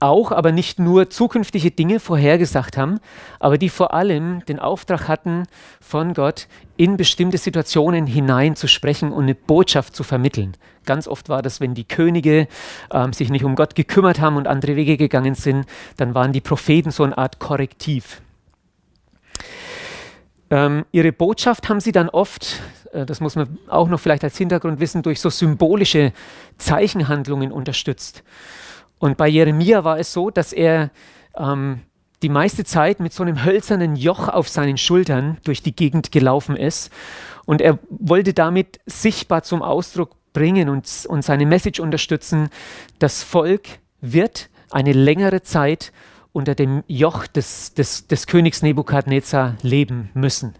auch, 0.00 0.32
aber 0.32 0.52
nicht 0.52 0.78
nur 0.78 1.10
zukünftige 1.10 1.70
Dinge 1.70 2.00
vorhergesagt 2.00 2.76
haben, 2.76 3.00
aber 3.40 3.58
die 3.58 3.68
vor 3.68 3.92
allem 3.92 4.44
den 4.46 4.58
Auftrag 4.58 5.08
hatten, 5.08 5.44
von 5.80 6.14
Gott 6.14 6.48
in 6.76 6.96
bestimmte 6.96 7.38
Situationen 7.38 8.06
hinein 8.06 8.56
zu 8.56 8.68
sprechen 8.68 9.12
und 9.12 9.24
eine 9.24 9.34
Botschaft 9.34 9.94
zu 9.94 10.02
vermitteln. 10.02 10.56
Ganz 10.84 11.08
oft 11.08 11.28
war 11.28 11.42
das, 11.42 11.60
wenn 11.60 11.74
die 11.74 11.84
Könige 11.84 12.48
ähm, 12.92 13.12
sich 13.12 13.28
nicht 13.28 13.44
um 13.44 13.56
Gott 13.56 13.74
gekümmert 13.74 14.20
haben 14.20 14.36
und 14.36 14.46
andere 14.46 14.76
Wege 14.76 14.96
gegangen 14.96 15.34
sind, 15.34 15.66
dann 15.96 16.14
waren 16.14 16.32
die 16.32 16.40
Propheten 16.40 16.90
so 16.90 17.02
eine 17.02 17.18
Art 17.18 17.38
Korrektiv. 17.38 18.22
Ähm, 20.50 20.84
ihre 20.92 21.12
Botschaft 21.12 21.68
haben 21.68 21.80
sie 21.80 21.92
dann 21.92 22.08
oft, 22.08 22.60
äh, 22.92 23.04
das 23.04 23.20
muss 23.20 23.36
man 23.36 23.58
auch 23.68 23.88
noch 23.88 23.98
vielleicht 23.98 24.24
als 24.24 24.38
Hintergrund 24.38 24.80
wissen, 24.80 25.02
durch 25.02 25.20
so 25.20 25.30
symbolische 25.30 26.12
Zeichenhandlungen 26.58 27.50
unterstützt. 27.50 28.22
Und 28.98 29.16
bei 29.16 29.28
Jeremia 29.28 29.84
war 29.84 29.98
es 29.98 30.12
so, 30.12 30.30
dass 30.30 30.52
er 30.52 30.90
ähm, 31.36 31.80
die 32.22 32.28
meiste 32.28 32.64
Zeit 32.64 33.00
mit 33.00 33.12
so 33.12 33.22
einem 33.22 33.44
hölzernen 33.44 33.96
Joch 33.96 34.28
auf 34.28 34.48
seinen 34.48 34.78
Schultern 34.78 35.38
durch 35.44 35.62
die 35.62 35.74
Gegend 35.74 36.12
gelaufen 36.12 36.56
ist. 36.56 36.90
Und 37.44 37.60
er 37.60 37.78
wollte 37.90 38.32
damit 38.32 38.80
sichtbar 38.86 39.42
zum 39.42 39.62
Ausdruck 39.62 40.16
bringen 40.32 40.68
und, 40.68 40.88
und 41.08 41.22
seine 41.22 41.46
Message 41.46 41.80
unterstützen, 41.80 42.48
das 42.98 43.22
Volk 43.22 43.68
wird 44.00 44.48
eine 44.70 44.92
längere 44.92 45.42
Zeit 45.42 45.92
unter 46.36 46.54
dem 46.54 46.84
Joch 46.86 47.26
des, 47.26 47.72
des, 47.72 48.06
des 48.08 48.26
Königs 48.26 48.60
Nebukadnezar 48.60 49.56
leben 49.62 50.10
müssen. 50.12 50.54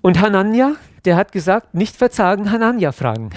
Und 0.00 0.20
Hanania, 0.20 0.74
der 1.04 1.14
hat 1.14 1.30
gesagt, 1.30 1.72
nicht 1.72 1.96
verzagen, 1.96 2.50
Hanania 2.50 2.90
fragen. 2.90 3.30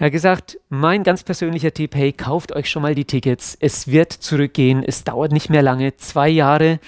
Er 0.00 0.06
hat 0.06 0.12
gesagt, 0.12 0.60
mein 0.68 1.02
ganz 1.02 1.24
persönlicher 1.24 1.74
Tipp, 1.74 1.96
hey, 1.96 2.12
kauft 2.12 2.52
euch 2.52 2.70
schon 2.70 2.82
mal 2.82 2.94
die 2.94 3.04
Tickets. 3.04 3.56
Es 3.58 3.88
wird 3.88 4.12
zurückgehen. 4.12 4.84
Es 4.84 5.02
dauert 5.02 5.32
nicht 5.32 5.50
mehr 5.50 5.62
lange, 5.62 5.96
zwei 5.96 6.28
Jahre 6.28 6.78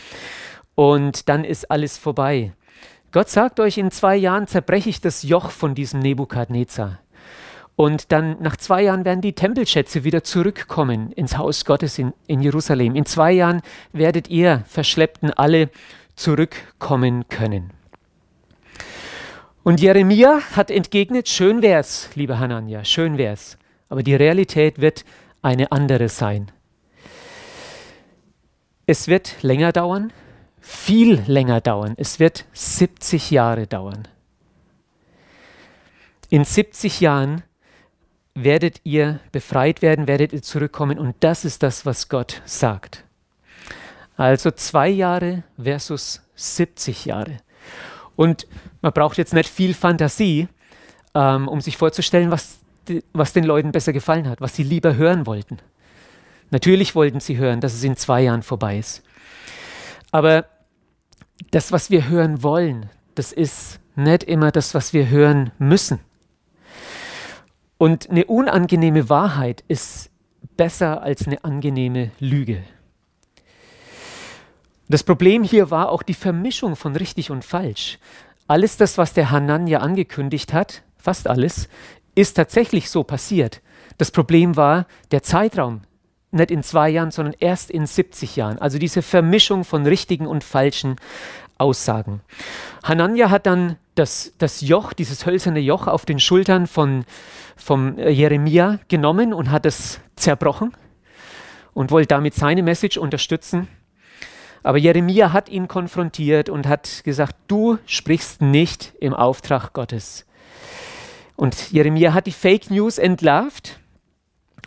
und 0.77 1.29
dann 1.29 1.43
ist 1.43 1.73
alles 1.73 1.99
vorbei. 1.99 2.53
Gott 3.11 3.29
sagt 3.29 3.59
euch, 3.59 3.79
in 3.79 3.91
zwei 3.91 4.15
Jahren 4.15 4.47
zerbreche 4.47 4.91
ich 4.91 5.01
das 5.01 5.25
Joch 5.25 5.51
von 5.51 5.75
diesem 5.75 5.99
Nebukadnezar. 5.99 7.01
Und 7.81 8.13
dann 8.13 8.37
nach 8.43 8.59
zwei 8.59 8.83
Jahren 8.83 9.07
werden 9.07 9.23
die 9.23 9.33
Tempelschätze 9.33 10.05
wieder 10.05 10.23
zurückkommen 10.23 11.13
ins 11.13 11.39
Haus 11.39 11.65
Gottes 11.65 11.99
in, 11.99 12.13
in 12.27 12.43
Jerusalem. 12.43 12.95
In 12.95 13.07
zwei 13.07 13.33
Jahren 13.33 13.63
werdet 13.95 14.29
ihr 14.29 14.65
Verschleppten 14.67 15.33
alle 15.33 15.71
zurückkommen 16.15 17.27
können. 17.31 17.71
Und 19.63 19.81
Jeremia 19.81 20.41
hat 20.55 20.71
entgegnet, 20.71 21.31
schön 21.31 21.63
wär's, 21.63 22.11
liebe 22.17 22.39
Hanania, 22.39 22.85
schön 22.85 23.17
wär's. 23.17 23.57
Aber 23.89 24.03
die 24.03 24.15
Realität 24.15 24.83
wird 24.83 25.07
eine 25.41 25.73
andere 25.73 26.11
sein. 26.11 26.53
Es 28.85 29.09
wird 29.09 29.43
länger 29.43 29.73
dauern, 29.73 30.13
viel 30.61 31.23
länger 31.27 31.63
dauern. 31.63 31.95
Es 31.97 32.21
wird 32.21 32.45
70 32.53 33.31
Jahre 33.31 33.67
dauern. 33.67 34.07
In 36.29 36.45
70 36.45 37.01
Jahren 37.01 37.43
werdet 38.45 38.81
ihr 38.85 39.21
befreit 39.33 39.83
werden, 39.83 40.07
werdet 40.07 40.33
ihr 40.33 40.43
zurückkommen 40.43 40.99
und 40.99 41.17
das 41.21 41.45
ist 41.45 41.63
das, 41.63 41.87
was 41.87 42.09
Gott 42.09 42.43
sagt. 42.45 43.05
Also 44.17 44.51
zwei 44.51 44.89
Jahre 44.89 45.45
versus 45.63 46.23
70 46.35 47.07
Jahre. 47.07 47.39
Und 48.17 48.47
man 48.83 48.93
braucht 48.93 49.19
jetzt 49.19 49.33
nicht 49.33 49.49
viel 49.49 49.75
Fantasie, 49.75 50.49
ähm, 51.15 51.49
um 51.49 51.61
sich 51.61 51.77
vorzustellen, 51.77 52.31
was, 52.31 52.59
was 53.13 53.33
den 53.33 53.45
Leuten 53.45 53.73
besser 53.73 53.93
gefallen 53.93 54.29
hat, 54.29 54.41
was 54.41 54.55
sie 54.55 54.63
lieber 54.63 54.97
hören 54.97 55.27
wollten. 55.27 55.59
Natürlich 56.51 56.95
wollten 56.95 57.21
sie 57.21 57.39
hören, 57.39 57.61
dass 57.61 57.75
es 57.75 57.85
in 57.85 57.97
zwei 57.97 58.23
Jahren 58.23 58.43
vorbei 58.43 58.79
ist. 58.79 59.03
Aber 60.11 60.47
das, 61.51 61.73
was 61.73 61.91
wir 61.91 62.09
hören 62.09 62.43
wollen, 62.43 62.91
das 63.15 63.33
ist 63.33 63.81
nicht 63.97 64.25
immer 64.25 64.51
das, 64.51 64.75
was 64.75 64.93
wir 64.93 65.09
hören 65.09 65.53
müssen. 65.59 66.01
Und 67.81 68.11
eine 68.11 68.27
unangenehme 68.27 69.09
Wahrheit 69.09 69.65
ist 69.67 70.11
besser 70.59 71.01
als 71.03 71.27
eine 71.27 71.43
angenehme 71.45 72.11
Lüge. 72.19 72.63
Das 74.91 75.03
Problem 75.03 75.43
hier 75.45 75.71
war 75.71 75.89
auch 75.89 76.03
die 76.03 76.13
Vermischung 76.13 76.77
von 76.77 76.95
richtig 76.95 77.31
und 77.31 77.43
falsch. 77.43 77.99
Alles 78.47 78.77
das, 78.77 78.99
was 78.99 79.15
der 79.15 79.31
Hananja 79.31 79.79
angekündigt 79.79 80.53
hat, 80.53 80.83
fast 80.99 81.27
alles, 81.27 81.71
ist 82.15 82.35
tatsächlich 82.35 82.91
so 82.91 83.03
passiert. 83.03 83.63
Das 83.97 84.11
Problem 84.11 84.57
war 84.57 84.87
der 85.11 85.23
Zeitraum, 85.23 85.81
nicht 86.33 86.51
in 86.51 86.63
zwei 86.63 86.91
Jahren, 86.91 87.11
sondern 87.11 87.35
erst 87.41 87.71
in 87.71 87.87
70 87.87 88.37
Jahren. 88.37 88.59
Also 88.59 88.79
diese 88.79 89.01
Vermischung 89.01 89.65
von 89.65 89.87
richtigen 89.87 90.27
und 90.27 90.45
falschen 90.45 90.97
Aussagen. 91.57 92.21
Hananja 92.85 93.31
hat 93.31 93.47
dann 93.47 93.77
das, 94.01 94.33
das 94.39 94.63
Joch, 94.63 94.93
dieses 94.93 95.27
hölzerne 95.27 95.61
Joch 95.61 95.87
auf 95.87 96.07
den 96.07 96.19
Schultern 96.19 96.67
von 96.67 97.05
vom 97.55 97.99
Jeremia 97.99 98.81
genommen 98.89 99.35
und 99.35 99.51
hat 99.51 99.67
es 99.67 100.01
zerbrochen 100.17 100.75
und 101.75 101.91
wollte 101.91 102.09
damit 102.09 102.35
seine 102.35 102.63
Message 102.63 102.97
unterstützen. 102.97 103.69
Aber 104.63 104.79
Jeremia 104.79 105.33
hat 105.33 105.49
ihn 105.49 105.69
konfrontiert 105.69 106.49
und 106.49 106.67
hat 106.67 107.03
gesagt, 107.05 107.37
du 107.49 107.79
sprichst 107.87 108.43
nicht 108.43 108.95
im 109.01 109.15
Auftrag 109.15 109.73
Gottes. 109.73 110.27
Und 111.37 111.71
Jeremia 111.71 112.13
hat 112.13 112.27
die 112.27 112.33
Fake 112.33 112.71
News 112.71 112.99
entlarvt 112.99 113.81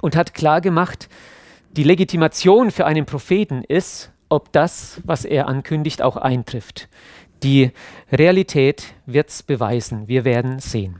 und 0.01 0.15
hat 0.15 0.33
klargemacht, 0.33 1.09
die 1.71 1.83
Legitimation 1.83 2.71
für 2.71 2.85
einen 2.85 3.05
Propheten 3.05 3.63
ist, 3.63 4.11
ob 4.29 4.51
das, 4.51 5.01
was 5.03 5.25
er 5.25 5.47
ankündigt, 5.47 6.01
auch 6.01 6.17
eintrifft. 6.17 6.89
Die 7.43 7.71
Realität 8.11 8.93
wird 9.05 9.29
es 9.29 9.43
beweisen. 9.43 10.07
Wir 10.07 10.23
werden 10.25 10.59
sehen. 10.59 10.99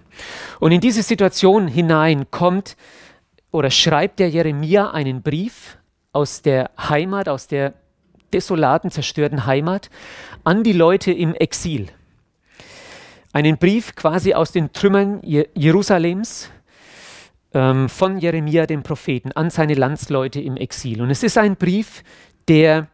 Und 0.59 0.71
in 0.71 0.81
diese 0.81 1.01
Situation 1.01 1.67
hinein 1.67 2.29
kommt 2.31 2.75
oder 3.51 3.71
schreibt 3.71 4.19
der 4.19 4.29
Jeremia 4.29 4.91
einen 4.91 5.21
Brief 5.21 5.77
aus 6.11 6.41
der 6.41 6.71
Heimat, 6.77 7.29
aus 7.29 7.47
der 7.47 7.73
desolaten, 8.33 8.91
zerstörten 8.91 9.45
Heimat 9.45 9.89
an 10.43 10.63
die 10.63 10.73
Leute 10.73 11.11
im 11.11 11.33
Exil. 11.35 11.87
Einen 13.31 13.57
Brief 13.57 13.95
quasi 13.95 14.33
aus 14.33 14.51
den 14.51 14.73
Trümmern 14.73 15.21
Jerusalems 15.23 16.51
ähm, 17.53 17.89
von 17.89 18.17
Jeremia, 18.19 18.65
dem 18.65 18.83
Propheten, 18.83 19.31
an 19.31 19.49
seine 19.49 19.75
Landsleute 19.75 20.41
im 20.41 20.57
Exil. 20.57 21.01
Und 21.01 21.09
es 21.09 21.23
ist 21.23 21.37
ein 21.37 21.55
Brief, 21.55 22.03
der 22.47 22.87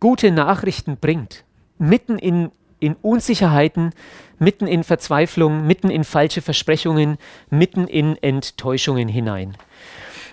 gute 0.00 0.30
Nachrichten 0.30 0.96
bringt, 0.98 1.44
mitten 1.78 2.18
in, 2.18 2.50
in 2.80 2.94
Unsicherheiten, 2.94 3.92
mitten 4.38 4.66
in 4.66 4.84
Verzweiflung, 4.84 5.66
mitten 5.66 5.90
in 5.90 6.04
falsche 6.04 6.42
Versprechungen, 6.42 7.18
mitten 7.50 7.86
in 7.86 8.16
Enttäuschungen 8.22 9.08
hinein. 9.08 9.56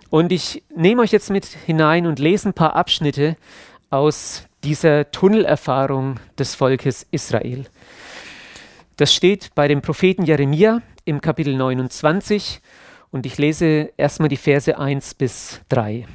Und 0.09 0.31
ich 0.31 0.63
nehme 0.75 1.01
euch 1.01 1.11
jetzt 1.11 1.29
mit 1.29 1.45
hinein 1.45 2.05
und 2.05 2.19
lese 2.19 2.49
ein 2.49 2.53
paar 2.53 2.75
Abschnitte 2.75 3.35
aus 3.89 4.47
dieser 4.63 5.11
Tunnelerfahrung 5.11 6.19
des 6.37 6.55
Volkes 6.55 7.05
Israel. 7.11 7.65
Das 8.97 9.13
steht 9.13 9.53
bei 9.55 9.67
dem 9.67 9.81
Propheten 9.81 10.23
Jeremia 10.23 10.81
im 11.03 11.21
Kapitel 11.21 11.55
29 11.55 12.61
und 13.11 13.25
ich 13.25 13.37
lese 13.37 13.91
erstmal 13.97 14.29
die 14.29 14.37
Verse 14.37 14.77
1 14.77 15.15
bis 15.15 15.61
3. 15.69 16.05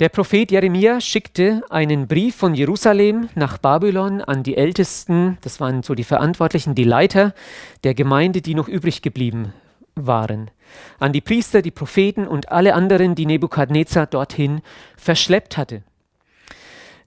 Der 0.00 0.08
Prophet 0.08 0.50
Jeremia 0.50 1.00
schickte 1.00 1.62
einen 1.70 2.08
Brief 2.08 2.34
von 2.34 2.52
Jerusalem 2.54 3.28
nach 3.36 3.58
Babylon 3.58 4.22
an 4.22 4.42
die 4.42 4.56
Ältesten, 4.56 5.38
das 5.42 5.60
waren 5.60 5.84
so 5.84 5.94
die 5.94 6.02
Verantwortlichen, 6.02 6.74
die 6.74 6.82
Leiter 6.82 7.32
der 7.84 7.94
Gemeinde, 7.94 8.42
die 8.42 8.56
noch 8.56 8.66
übrig 8.66 9.02
geblieben 9.02 9.52
waren, 9.94 10.50
an 10.98 11.12
die 11.12 11.20
Priester, 11.20 11.62
die 11.62 11.70
Propheten 11.70 12.26
und 12.26 12.50
alle 12.50 12.74
anderen, 12.74 13.14
die 13.14 13.26
Nebukadnezar 13.26 14.08
dorthin 14.08 14.62
verschleppt 14.96 15.56
hatte. 15.56 15.84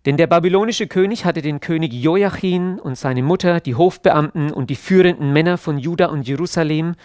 Denn 0.07 0.15
der 0.15 0.27
babylonische 0.27 0.87
König 0.87 1.25
hatte 1.25 1.41
den 1.41 1.59
König 1.59 1.91
Joachim 1.91 2.79
und 2.81 2.97
seine 2.97 3.21
Mutter, 3.21 3.59
die 3.59 3.75
Hofbeamten 3.75 4.53
und 4.53 4.69
die 4.69 4.77
führenden 4.77 5.33
Männer 5.33 5.57
von 5.57 5.77
Juda 5.77 6.05
und 6.05 6.25
Jerusalem 6.25 6.95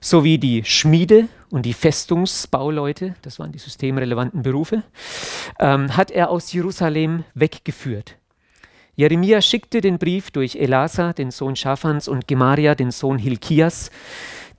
sowie 0.00 0.38
die 0.38 0.62
Schmiede 0.62 1.26
und 1.50 1.66
die 1.66 1.72
Festungsbauleute, 1.72 3.16
das 3.22 3.40
waren 3.40 3.50
die 3.50 3.58
systemrelevanten 3.58 4.42
Berufe, 4.42 4.84
ähm, 5.58 5.96
hat 5.96 6.12
er 6.12 6.30
aus 6.30 6.52
Jerusalem 6.52 7.24
weggeführt. 7.34 8.18
Jeremia 8.94 9.40
schickte 9.40 9.80
den 9.80 9.98
Brief 9.98 10.30
durch 10.30 10.54
Elasa, 10.54 11.12
den 11.12 11.32
Sohn 11.32 11.56
Schaphans, 11.56 12.06
und 12.06 12.28
Gemaria, 12.28 12.76
den 12.76 12.92
Sohn 12.92 13.18
Hilkias, 13.18 13.90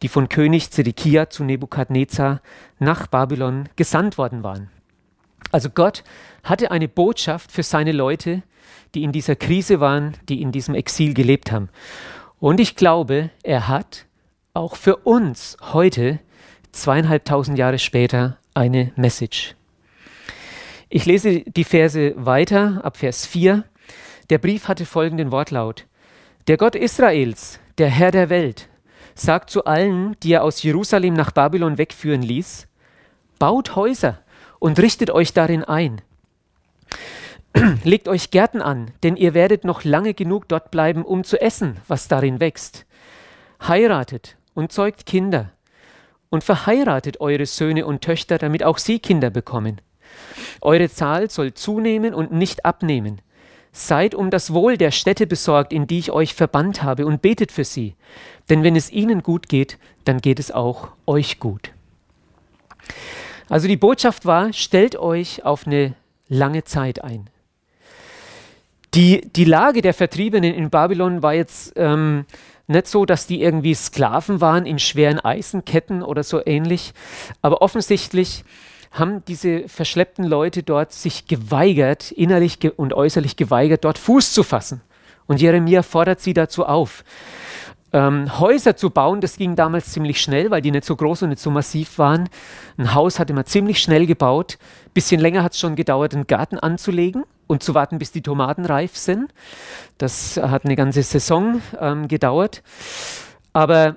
die 0.01 0.09
von 0.09 0.27
König 0.27 0.69
Zedekia 0.69 1.29
zu 1.29 1.45
Nebukadnezar 1.45 2.41
nach 2.77 3.07
Babylon 3.07 3.69
gesandt 3.77 4.17
worden 4.17 4.43
waren. 4.43 4.69
Also 5.55 5.69
Gott 5.69 6.03
hatte 6.43 6.69
eine 6.69 6.89
Botschaft 6.89 7.49
für 7.49 7.63
seine 7.63 7.93
Leute, 7.93 8.43
die 8.93 9.03
in 9.03 9.13
dieser 9.13 9.37
Krise 9.37 9.79
waren, 9.79 10.17
die 10.27 10.41
in 10.41 10.51
diesem 10.51 10.75
Exil 10.75 11.13
gelebt 11.13 11.49
haben. 11.49 11.69
Und 12.41 12.59
ich 12.59 12.75
glaube, 12.75 13.29
er 13.41 13.69
hat 13.69 14.05
auch 14.53 14.75
für 14.75 14.97
uns 14.97 15.55
heute, 15.61 16.19
zweieinhalbtausend 16.73 17.57
Jahre 17.57 17.79
später, 17.79 18.37
eine 18.53 18.91
Message. 18.97 19.55
Ich 20.89 21.05
lese 21.05 21.43
die 21.43 21.63
Verse 21.63 22.13
weiter, 22.17 22.81
ab 22.83 22.97
Vers 22.97 23.25
4. 23.25 23.63
Der 24.29 24.39
Brief 24.39 24.67
hatte 24.67 24.85
folgenden 24.85 25.31
Wortlaut. 25.31 25.85
Der 26.49 26.57
Gott 26.57 26.75
Israels, 26.75 27.61
der 27.77 27.87
Herr 27.87 28.11
der 28.11 28.29
Welt, 28.29 28.67
sagt 29.13 29.51
zu 29.51 29.63
allen, 29.63 30.17
die 30.21 30.33
er 30.33 30.43
aus 30.43 30.63
Jerusalem 30.63 31.13
nach 31.13 31.31
Babylon 31.31 31.77
wegführen 31.77 32.23
ließ, 32.23 32.67
baut 33.39 33.77
Häuser 33.77 34.19
und 34.59 34.79
richtet 34.79 35.09
euch 35.09 35.33
darin 35.33 35.63
ein. 35.63 36.01
Legt 37.83 38.07
euch 38.07 38.31
Gärten 38.31 38.61
an, 38.61 38.91
denn 39.03 39.15
ihr 39.15 39.33
werdet 39.33 39.63
noch 39.63 39.83
lange 39.83 40.13
genug 40.13 40.47
dort 40.47 40.71
bleiben, 40.71 41.05
um 41.05 41.23
zu 41.23 41.39
essen, 41.39 41.77
was 41.87 42.07
darin 42.07 42.39
wächst. 42.39 42.85
Heiratet 43.65 44.35
und 44.53 44.71
zeugt 44.71 45.05
Kinder 45.05 45.51
und 46.29 46.43
verheiratet 46.43 47.21
eure 47.21 47.45
Söhne 47.45 47.85
und 47.85 48.01
Töchter, 48.01 48.37
damit 48.37 48.63
auch 48.63 48.77
sie 48.77 48.99
Kinder 48.99 49.29
bekommen. 49.29 49.79
Eure 50.61 50.89
Zahl 50.89 51.29
soll 51.29 51.53
zunehmen 51.53 52.13
und 52.13 52.31
nicht 52.31 52.65
abnehmen. 52.65 53.21
Seid 53.71 54.15
um 54.15 54.29
das 54.29 54.53
Wohl 54.53 54.77
der 54.77 54.91
Städte 54.91 55.27
besorgt, 55.27 55.73
in 55.73 55.87
die 55.87 55.99
ich 55.99 56.11
euch 56.11 56.33
verbannt 56.33 56.83
habe, 56.83 57.05
und 57.05 57.21
betet 57.21 57.51
für 57.51 57.65
sie. 57.65 57.95
Denn 58.49 58.63
wenn 58.63 58.75
es 58.75 58.91
ihnen 58.91 59.21
gut 59.21 59.49
geht, 59.49 59.77
dann 60.05 60.19
geht 60.19 60.39
es 60.39 60.51
auch 60.51 60.89
euch 61.05 61.39
gut. 61.39 61.71
Also 63.49 63.67
die 63.67 63.77
Botschaft 63.77 64.25
war, 64.25 64.53
stellt 64.53 64.95
euch 64.95 65.45
auf 65.45 65.67
eine 65.67 65.93
lange 66.27 66.63
Zeit 66.63 67.03
ein. 67.03 67.29
Die, 68.93 69.21
die 69.35 69.45
Lage 69.45 69.81
der 69.81 69.93
Vertriebenen 69.93 70.53
in 70.53 70.69
Babylon 70.69 71.21
war 71.21 71.33
jetzt 71.33 71.73
ähm, 71.75 72.25
nicht 72.67 72.87
so, 72.87 73.05
dass 73.05 73.27
die 73.27 73.41
irgendwie 73.41 73.73
Sklaven 73.73 74.41
waren 74.41 74.65
in 74.65 74.79
schweren 74.79 75.19
Eisenketten 75.19 76.01
oder 76.01 76.23
so 76.23 76.41
ähnlich, 76.45 76.93
aber 77.41 77.61
offensichtlich 77.61 78.43
haben 78.91 79.23
diese 79.25 79.67
verschleppten 79.67 80.23
Leute 80.23 80.63
dort 80.63 80.93
sich 80.93 81.27
geweigert, 81.27 82.11
innerlich 82.11 82.59
ge 82.59 82.71
und 82.75 82.93
äußerlich 82.93 83.35
geweigert, 83.35 83.83
dort 83.83 83.97
Fuß 83.97 84.31
zu 84.31 84.43
fassen. 84.43 84.81
Und 85.27 85.41
Jeremia 85.41 85.83
fordert 85.83 86.21
sie 86.21 86.33
dazu 86.33 86.65
auf. 86.65 87.03
Ähm, 87.95 88.41
Häuser 88.41 88.75
zu 88.75 88.89
bauen, 88.89 89.21
das 89.21 89.37
ging 89.37 89.55
damals 89.55 89.93
ziemlich 89.93 90.19
schnell, 90.19 90.51
weil 90.51 90.61
die 90.61 90.71
nicht 90.71 90.83
so 90.83 90.97
groß 90.97 91.23
und 91.23 91.29
nicht 91.29 91.41
so 91.41 91.49
massiv 91.49 91.97
waren. 91.97 92.27
Ein 92.77 92.93
Haus 92.93 93.19
hatte 93.19 93.31
man 93.33 93.45
ziemlich 93.45 93.79
schnell 93.79 94.05
gebaut. 94.05 94.57
Bisschen 94.93 95.21
länger 95.21 95.43
hat 95.43 95.53
es 95.53 95.59
schon 95.61 95.77
gedauert, 95.77 96.13
einen 96.13 96.27
Garten 96.27 96.59
anzulegen 96.59 97.23
und 97.47 97.63
zu 97.63 97.73
warten, 97.73 97.97
bis 97.97 98.11
die 98.11 98.21
Tomaten 98.21 98.65
reif 98.65 98.97
sind. 98.97 99.33
Das 99.97 100.35
hat 100.35 100.65
eine 100.65 100.75
ganze 100.75 101.03
Saison 101.03 101.61
ähm, 101.79 102.09
gedauert. 102.09 102.63
Aber 103.53 103.95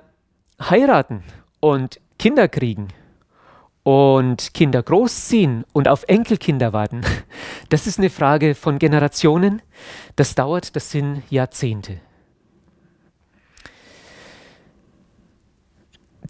heiraten 0.60 1.24
und 1.58 2.00
Kinder 2.20 2.46
kriegen 2.46 2.88
und 3.82 4.54
Kinder 4.54 4.80
großziehen 4.80 5.64
und 5.72 5.88
auf 5.88 6.04
Enkelkinder 6.04 6.72
warten, 6.72 7.00
das 7.68 7.88
ist 7.88 7.98
eine 7.98 8.10
Frage 8.10 8.54
von 8.54 8.78
Generationen. 8.78 9.60
Das 10.14 10.36
dauert, 10.36 10.76
das 10.76 10.92
sind 10.92 11.24
Jahrzehnte. 11.30 11.98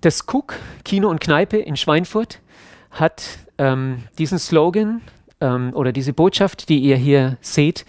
Das 0.00 0.24
Cook 0.26 0.54
Kino 0.84 1.08
und 1.08 1.20
Kneipe 1.20 1.58
in 1.58 1.76
Schweinfurt 1.76 2.40
hat 2.90 3.38
ähm, 3.58 4.04
diesen 4.18 4.38
Slogan 4.38 5.00
ähm, 5.40 5.72
oder 5.74 5.92
diese 5.92 6.12
Botschaft, 6.12 6.68
die 6.68 6.78
ihr 6.78 6.96
hier 6.96 7.36
seht, 7.40 7.84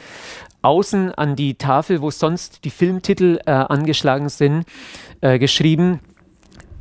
außen 0.62 1.14
an 1.14 1.36
die 1.36 1.56
Tafel, 1.56 2.02
wo 2.02 2.12
sonst 2.12 2.66
die 2.66 2.70
Filmtitel 2.70 3.40
äh, 3.46 3.52
angeschlagen 3.52 4.30
sind, 4.30 4.66
äh, 5.22 5.40
geschrieben. 5.40 6.00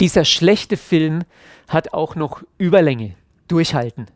Dieser 0.01 0.25
schlechte 0.25 0.77
Film 0.77 1.23
hat 1.69 1.93
auch 1.93 2.15
noch 2.15 2.43
Überlänge. 2.57 3.15
Durchhalten. 3.47 4.07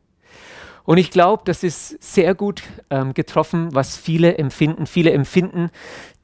Und 0.85 0.99
ich 0.99 1.11
glaube, 1.11 1.43
das 1.45 1.63
ist 1.63 2.03
sehr 2.03 2.35
gut 2.35 2.63
ähm, 2.91 3.15
getroffen, 3.15 3.69
was 3.73 3.97
viele 3.97 4.37
empfinden. 4.39 4.87
Viele 4.87 5.13
empfinden 5.13 5.71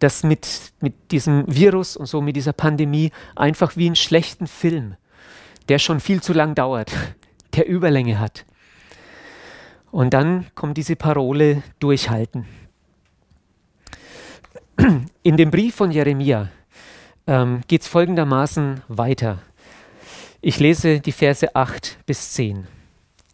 das 0.00 0.22
mit, 0.22 0.72
mit 0.80 1.12
diesem 1.12 1.44
Virus 1.46 1.96
und 1.96 2.06
so 2.06 2.20
mit 2.20 2.34
dieser 2.36 2.52
Pandemie 2.52 3.12
einfach 3.36 3.76
wie 3.76 3.86
einen 3.86 3.96
schlechten 3.96 4.46
Film, 4.46 4.96
der 5.68 5.78
schon 5.78 6.00
viel 6.00 6.20
zu 6.20 6.32
lang 6.32 6.54
dauert, 6.54 6.92
der 7.54 7.68
Überlänge 7.68 8.18
hat. 8.18 8.44
Und 9.90 10.12
dann 10.12 10.46
kommt 10.54 10.76
diese 10.76 10.96
Parole 10.96 11.62
durchhalten. 11.78 12.46
In 15.22 15.36
dem 15.36 15.50
Brief 15.50 15.74
von 15.74 15.90
Jeremia 15.90 16.50
ähm, 17.26 17.62
geht 17.68 17.82
es 17.82 17.88
folgendermaßen 17.88 18.82
weiter. 18.88 19.38
Ich 20.40 20.60
lese 20.60 21.00
die 21.00 21.12
Verse 21.12 21.54
8 21.54 21.98
bis 22.06 22.32
10. 22.32 22.66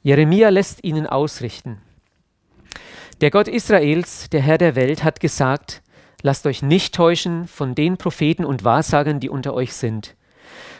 Jeremia 0.05 0.51
lässt 0.51 0.85
ihnen 0.85 1.07
ausrichten. 1.07 1.81
Der 3.23 3.31
Gott 3.31 3.49
Israels, 3.49 4.29
der 4.29 4.43
Herr 4.43 4.59
der 4.59 4.77
Welt, 4.77 5.03
hat 5.03 5.19
gesagt, 5.19 5.83
lasst 6.21 6.45
euch 6.45 6.61
nicht 6.61 6.95
täuschen 6.95 7.49
von 7.49 7.75
den 7.75 7.97
Propheten 7.97 8.45
und 8.45 8.65
Wahrsagern, 8.65 9.19
die 9.19 9.31
unter 9.31 9.55
euch 9.55 9.73
sind. 9.73 10.15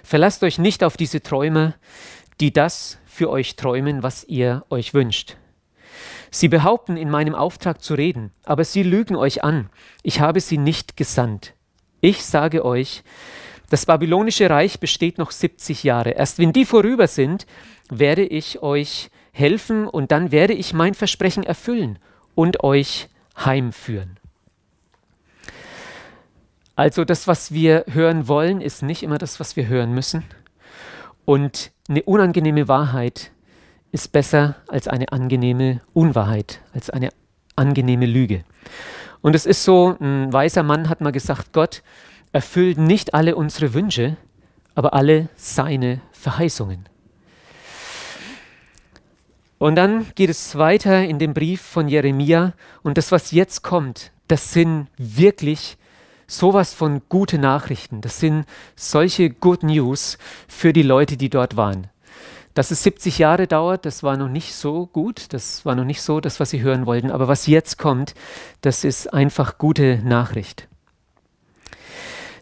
Verlasst 0.03 0.43
euch 0.43 0.59
nicht 0.59 0.85
auf 0.85 0.99
diese 0.99 1.23
Träumer, 1.23 1.73
die 2.39 2.53
das 2.53 2.99
für 3.07 3.31
euch 3.31 3.57
träumen, 3.57 4.03
was 4.03 4.25
ihr 4.25 4.67
euch 4.69 4.93
wünscht. 4.93 5.39
Sie 6.31 6.49
behaupten, 6.49 6.99
in 6.99 7.09
meinem 7.09 7.35
Auftrag 7.35 7.81
zu 7.81 7.95
reden, 7.95 8.31
aber 8.45 8.65
sie 8.65 8.83
lügen 8.83 9.17
euch 9.17 9.43
an. 9.43 9.71
Ich 10.03 10.21
habe 10.21 10.41
sie 10.41 10.59
nicht 10.59 10.99
gesandt. 10.99 11.55
Ich 12.03 12.27
sage 12.27 12.63
euch, 12.63 13.03
das 13.75 13.87
babylonische 13.87 14.49
Reich 14.49 14.79
besteht 14.79 15.19
noch 15.19 15.33
70 15.33 15.83
Jahre. 15.83 16.11
Erst 16.11 16.39
wenn 16.39 16.53
die 16.53 16.65
vorüber 16.65 17.09
sind, 17.09 17.45
werde 17.91 18.23
ich 18.23 18.63
euch 18.63 19.11
helfen 19.33 19.89
und 19.89 20.13
dann 20.13 20.31
werde 20.31 20.53
ich 20.53 20.73
mein 20.75 20.95
Versprechen 20.95 21.43
erfüllen 21.43 21.99
und 22.37 22.63
euch 22.63 23.09
heimführen. 23.37 24.21
Also 26.77 27.05
das, 27.05 27.27
was 27.27 27.51
wir 27.51 27.85
hören 27.91 28.29
wollen, 28.29 28.61
ist 28.61 28.85
nicht 28.85 29.03
immer 29.03 29.19
das, 29.19 29.41
was 29.41 29.57
wir 29.57 29.67
hören 29.67 29.93
müssen. 29.93 30.23
Und 31.25 31.73
eine 31.89 32.05
unangenehme 32.05 32.69
Wahrheit 32.69 33.33
ist 33.91 34.13
besser 34.13 34.55
als 34.69 34.87
eine 34.87 35.11
angenehme 35.11 35.81
Unwahrheit, 35.95 36.61
als 36.73 36.91
eine 36.91 37.09
angenehme 37.57 38.07
Lüge. 38.07 38.45
Und 39.21 39.35
es 39.35 39.47
ist 39.47 39.65
so, 39.65 39.97
ein 40.01 40.33
weiser 40.33 40.63
Mann 40.63 40.89
hat 40.89 41.01
mal 41.01 41.11
gesagt, 41.11 41.53
Gott 41.53 41.83
erfüllt 42.35 42.79
nicht 42.79 43.15
alle 43.15 43.37
unsere 43.37 43.75
Wünsche, 43.75 44.17
aber 44.75 44.93
alle 44.93 45.29
seine 45.37 46.01
Verheißungen. 46.11 46.89
Und 49.59 49.77
dann 49.77 50.07
geht 50.17 50.31
es 50.31 50.59
weiter 50.59 51.05
in 51.05 51.21
dem 51.21 51.33
Brief 51.33 51.63
von 51.63 51.87
Jeremia 51.87 52.53
und 52.83 52.99
das, 52.99 53.13
was 53.13 53.31
jetzt 53.31 53.63
kommt, 53.63 54.11
das 54.27 54.53
sind 54.53 54.89
wirklich 54.99 55.79
sowas 56.27 56.75
von 56.75 57.03
gute 57.09 57.39
Nachrichten. 57.39 58.01
Das 58.01 58.19
sind 58.19 58.47
solche 58.75 59.31
Good 59.31 59.63
News 59.63 60.19
für 60.49 60.73
die 60.73 60.83
Leute, 60.83 61.17
die 61.17 61.31
dort 61.31 61.57
waren. 61.57 61.87
Dass 62.55 62.73
es 62.73 62.83
70 62.83 63.19
Jahre 63.19 63.47
dauert, 63.47 63.87
das 63.87 64.03
war 64.03 64.17
noch 64.17 64.29
nicht 64.29 64.55
so 64.55 64.87
gut, 64.87 65.33
das 65.33 65.65
war 65.65 65.77
noch 65.77 65.85
nicht 65.85 66.03
so 66.03 66.21
das, 66.21 66.41
was 66.41 66.51
sie 66.51 66.63
hören 66.63 66.87
wollten. 66.87 67.13
Aber 67.13 67.29
was 67.29 67.47
jetzt 67.47 67.79
kommt, 67.79 68.15
das 68.61 68.83
ist 68.83 69.13
einfach 69.13 69.57
gute 69.59 70.01
Nachricht. 70.05 70.69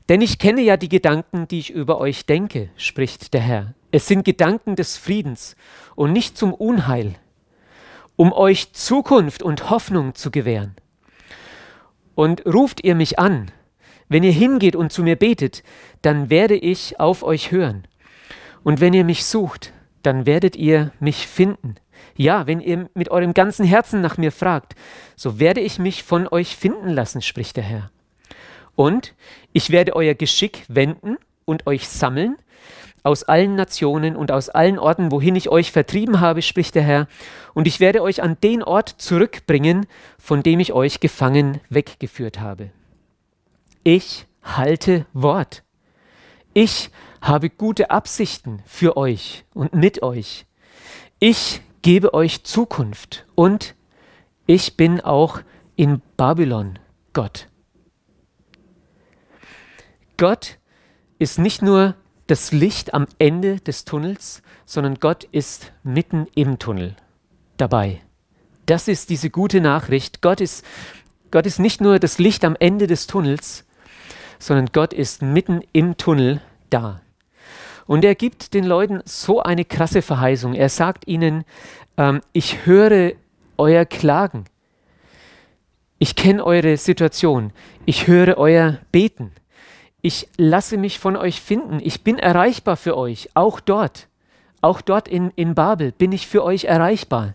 Denn 0.09 0.21
ich 0.21 0.39
kenne 0.39 0.63
ja 0.63 0.77
die 0.77 0.89
Gedanken, 0.89 1.47
die 1.49 1.59
ich 1.61 1.71
über 1.71 1.99
euch 1.99 2.27
denke, 2.27 2.71
spricht 2.77 3.35
der 3.35 3.41
Herr. 3.41 3.75
Es 3.91 4.07
sind 4.07 4.25
Gedanken 4.25 4.75
des 4.75 4.97
Friedens 4.97 5.55
und 5.95 6.13
nicht 6.13 6.37
zum 6.37 6.53
Unheil, 6.55 7.15
um 8.17 8.33
euch 8.33 8.73
Zukunft 8.73 9.43
und 9.43 9.71
Hoffnung 9.71 10.15
zu 10.15 10.31
gewähren. 10.31 10.75
Und 12.15 12.45
ruft 12.47 12.85
ihr 12.85 12.95
mich 12.95 13.19
an, 13.19 13.51
wenn 14.09 14.25
ihr 14.25 14.33
hingeht 14.33 14.77
und 14.77 14.93
zu 14.93 15.03
mir 15.03 15.17
betet, 15.17 15.63
dann 16.03 16.29
werde 16.29 16.57
ich 16.57 17.01
auf 17.01 17.23
euch 17.23 17.51
hören. 17.51 17.87
Und 18.65 18.81
wenn 18.81 18.93
ihr 18.93 19.05
mich 19.05 19.25
sucht, 19.25 19.73
dann 20.03 20.27
werdet 20.27 20.57
ihr 20.57 20.93
mich 21.01 21.27
finden. 21.27 21.77
Ja, 22.17 22.47
wenn 22.47 22.61
ihr 22.61 22.91
mit 22.95 23.11
eurem 23.11 23.35
ganzen 23.35 23.65
Herzen 23.65 24.01
nach 24.01 24.19
mir 24.19 24.33
fragt, 24.33 24.75
so 25.17 25.39
werde 25.39 25.61
ich 25.61 25.79
mich 25.79 26.03
von 26.03 26.29
euch 26.29 26.57
finden 26.57 26.89
lassen, 26.89 27.23
spricht 27.23 27.57
der 27.57 27.65
Herr. 27.65 27.92
Und 28.83 29.15
ich 29.53 29.71
werde 29.71 29.95
euer 29.95 30.15
Geschick 30.15 30.65
wenden 30.67 31.17
und 31.45 31.69
euch 31.69 31.89
sammeln 31.89 32.35
aus 33.05 33.23
allen 33.23 33.55
Nationen 33.55 34.17
und 34.17 34.33
aus 34.33 34.49
allen 34.49 34.77
Orten, 34.77 35.13
wohin 35.13 35.37
ich 35.37 35.49
euch 35.51 35.71
vertrieben 35.71 36.19
habe, 36.19 36.43
spricht 36.43 36.75
der 36.75 36.83
Herr, 36.83 37.07
und 37.55 37.69
ich 37.69 37.79
werde 37.79 38.03
euch 38.03 38.25
an 38.25 38.37
den 38.43 38.61
Ort 38.65 38.89
zurückbringen, 38.99 39.87
von 40.19 40.43
dem 40.43 40.59
ich 40.59 40.73
euch 40.73 40.99
gefangen 40.99 41.61
weggeführt 41.69 42.41
habe. 42.41 42.71
Ich 43.85 44.27
halte 44.43 45.07
Wort. 45.13 45.63
Ich 46.53 46.91
habe 47.21 47.51
gute 47.51 47.93
Absichten 47.93 48.65
für 48.67 48.97
euch 48.97 49.45
und 49.55 49.75
mit 49.75 50.03
euch. 50.03 50.45
Ich 51.21 51.61
gebe 51.83 52.15
euch 52.15 52.43
Zukunft 52.43 53.27
und 53.37 53.77
ich 54.47 54.77
bin 54.77 55.01
auch 55.01 55.39
in 55.77 56.03
Babylon 56.17 56.81
Gott. 57.13 57.47
Gott 60.17 60.59
ist 61.19 61.39
nicht 61.39 61.63
nur 61.63 61.95
das 62.27 62.53
Licht 62.53 62.95
am 62.95 63.07
Ende 63.19 63.61
des 63.61 63.85
Tunnels, 63.85 64.43
sondern 64.65 64.97
Gott 65.01 65.25
ist 65.25 65.73
mitten 65.83 66.27
im 66.35 66.59
Tunnel 66.59 66.97
dabei. 67.57 68.01
Das 68.67 68.89
ist 68.89 69.11
diese 69.11 69.31
gute 69.31 69.61
Nachricht. 69.61 70.23
Gott 70.23 70.41
ist, 70.41 70.65
Gott 71.31 71.47
ist 71.47 71.59
nicht 71.59 71.81
nur 71.81 71.99
das 71.99 72.19
Licht 72.19 72.45
am 72.45 72.57
Ende 72.59 72.87
des 72.87 73.07
Tunnels, 73.07 73.65
sondern 74.39 74.67
Gott 74.73 74.93
ist 74.93 75.23
mitten 75.23 75.63
im 75.73 75.97
Tunnel 75.97 76.41
da. 76.71 77.01
Und 77.87 78.05
er 78.05 78.15
gibt 78.15 78.55
den 78.55 78.65
Leuten 78.65 79.03
so 79.05 79.43
eine 79.43 79.65
krasse 79.65 80.03
Verheißung. 80.03 80.55
Er 80.55 80.69
sagt 80.69 81.07
ihnen, 81.07 81.45
ähm, 81.97 82.21
ich 82.33 82.65
höre 82.65 83.13
euer 83.59 83.85
Klagen. 83.85 84.45
Ich 85.99 86.17
kenne 86.17 86.45
eure 86.45 86.77
Situation. 86.77 87.53
Ich 87.85 88.07
höre 88.07 88.39
euer 88.39 88.79
Beten. 88.91 89.33
Ich 90.03 90.29
lasse 90.37 90.77
mich 90.77 90.99
von 90.99 91.17
euch 91.17 91.41
finden. 91.41 91.79
Ich 91.83 92.03
bin 92.03 92.19
erreichbar 92.19 92.77
für 92.77 92.97
euch, 92.97 93.31
auch 93.35 93.61
dort. 93.61 94.09
Auch 94.61 94.81
dort 94.81 95.09
in, 95.09 95.31
in 95.37 95.55
Babel 95.55 95.93
bin 95.93 96.13
ich 96.13 96.27
für 96.27 96.45
euch 96.45 96.65
erreichbar. 96.65 97.35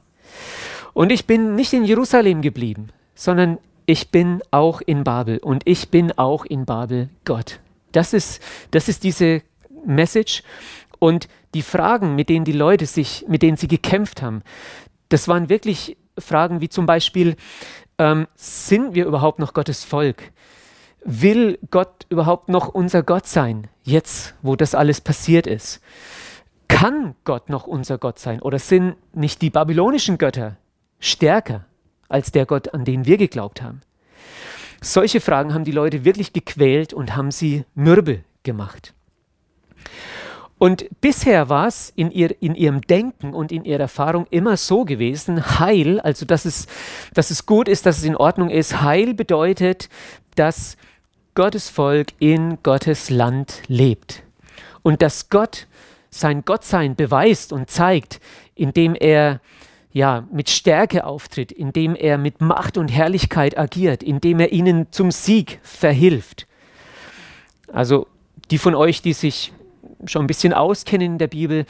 Und 0.93 1.11
ich 1.11 1.25
bin 1.25 1.55
nicht 1.55 1.73
in 1.73 1.85
Jerusalem 1.85 2.41
geblieben, 2.41 2.89
sondern 3.15 3.57
ich 3.85 4.11
bin 4.11 4.41
auch 4.51 4.81
in 4.81 5.05
Babel 5.05 5.37
und 5.37 5.63
ich 5.65 5.89
bin 5.89 6.11
auch 6.17 6.43
in 6.43 6.65
Babel 6.65 7.09
Gott. 7.23 7.59
Das 7.93 8.13
ist, 8.13 8.41
das 8.71 8.89
ist 8.89 9.03
diese 9.03 9.41
Message. 9.85 10.43
Und 10.99 11.29
die 11.53 11.61
Fragen, 11.61 12.15
mit 12.15 12.27
denen 12.27 12.43
die 12.43 12.51
Leute 12.51 12.85
sich, 12.85 13.25
mit 13.29 13.43
denen 13.43 13.55
sie 13.55 13.69
gekämpft 13.69 14.21
haben, 14.21 14.43
das 15.07 15.29
waren 15.29 15.47
wirklich 15.47 15.95
Fragen 16.17 16.59
wie 16.59 16.69
zum 16.69 16.85
Beispiel, 16.85 17.37
ähm, 17.97 18.27
sind 18.35 18.93
wir 18.93 19.05
überhaupt 19.05 19.39
noch 19.39 19.53
Gottes 19.53 19.85
Volk? 19.85 20.31
Will 21.03 21.57
Gott 21.71 22.05
überhaupt 22.09 22.49
noch 22.49 22.67
unser 22.69 23.03
Gott 23.03 23.27
sein, 23.27 23.67
jetzt 23.83 24.35
wo 24.41 24.55
das 24.55 24.75
alles 24.75 25.01
passiert 25.01 25.47
ist? 25.47 25.81
Kann 26.67 27.15
Gott 27.23 27.49
noch 27.49 27.65
unser 27.65 27.97
Gott 27.97 28.19
sein? 28.19 28.41
Oder 28.41 28.59
sind 28.59 28.95
nicht 29.13 29.41
die 29.41 29.49
babylonischen 29.49 30.17
Götter 30.17 30.57
stärker 30.99 31.65
als 32.09 32.31
der 32.31 32.45
Gott, 32.45 32.73
an 32.73 32.83
den 32.83 33.05
wir 33.05 33.17
geglaubt 33.17 33.61
haben? 33.61 33.81
Solche 34.81 35.21
Fragen 35.21 35.53
haben 35.53 35.63
die 35.63 35.71
Leute 35.71 36.05
wirklich 36.05 36.33
gequält 36.33 36.93
und 36.93 37.15
haben 37.15 37.31
sie 37.31 37.65
mürbe 37.73 38.23
gemacht. 38.43 38.93
Und 40.59 40.87
bisher 41.01 41.49
war 41.49 41.67
es 41.67 41.93
in, 41.95 42.09
ihr, 42.11 42.35
in 42.41 42.55
ihrem 42.55 42.81
Denken 42.81 43.33
und 43.33 43.51
in 43.51 43.63
ihrer 43.63 43.81
Erfahrung 43.81 44.25
immer 44.31 44.57
so 44.57 44.85
gewesen, 44.85 45.59
Heil, 45.59 45.99
also 45.99 46.25
dass 46.25 46.45
es, 46.45 46.67
dass 47.13 47.29
es 47.29 47.45
gut 47.45 47.67
ist, 47.67 47.85
dass 47.85 47.99
es 47.99 48.03
in 48.03 48.15
Ordnung 48.15 48.49
ist. 48.49 48.81
Heil 48.81 49.13
bedeutet, 49.13 49.89
dass 50.35 50.77
Gottes 51.37 51.69
Volk 51.69 52.07
in 52.17 52.57
Gottes 52.63 53.11
Land 53.11 53.61
lebt. 53.67 54.23
Und 54.81 55.03
dass 55.03 55.29
Gott 55.29 55.67
sein 56.09 56.43
Gottsein 56.43 56.95
beweist 56.95 57.53
und 57.53 57.69
zeigt, 57.69 58.19
indem 58.55 58.95
er 58.95 59.39
ja, 59.91 60.27
mit 60.31 60.49
Stärke 60.49 61.05
auftritt, 61.05 61.51
indem 61.51 61.95
er 61.95 62.17
mit 62.17 62.41
Macht 62.41 62.75
und 62.75 62.87
Herrlichkeit 62.87 63.55
agiert, 63.55 64.01
indem 64.01 64.39
er 64.39 64.51
ihnen 64.51 64.91
zum 64.91 65.11
Sieg 65.11 65.59
verhilft. 65.61 66.47
Also 67.71 68.07
die 68.49 68.57
von 68.57 68.73
euch, 68.73 69.03
die 69.03 69.13
sich 69.13 69.53
schon 70.05 70.23
ein 70.23 70.27
bisschen 70.27 70.53
auskennen 70.53 71.13
in 71.13 71.17
der 71.19 71.27
Bibel, 71.27 71.67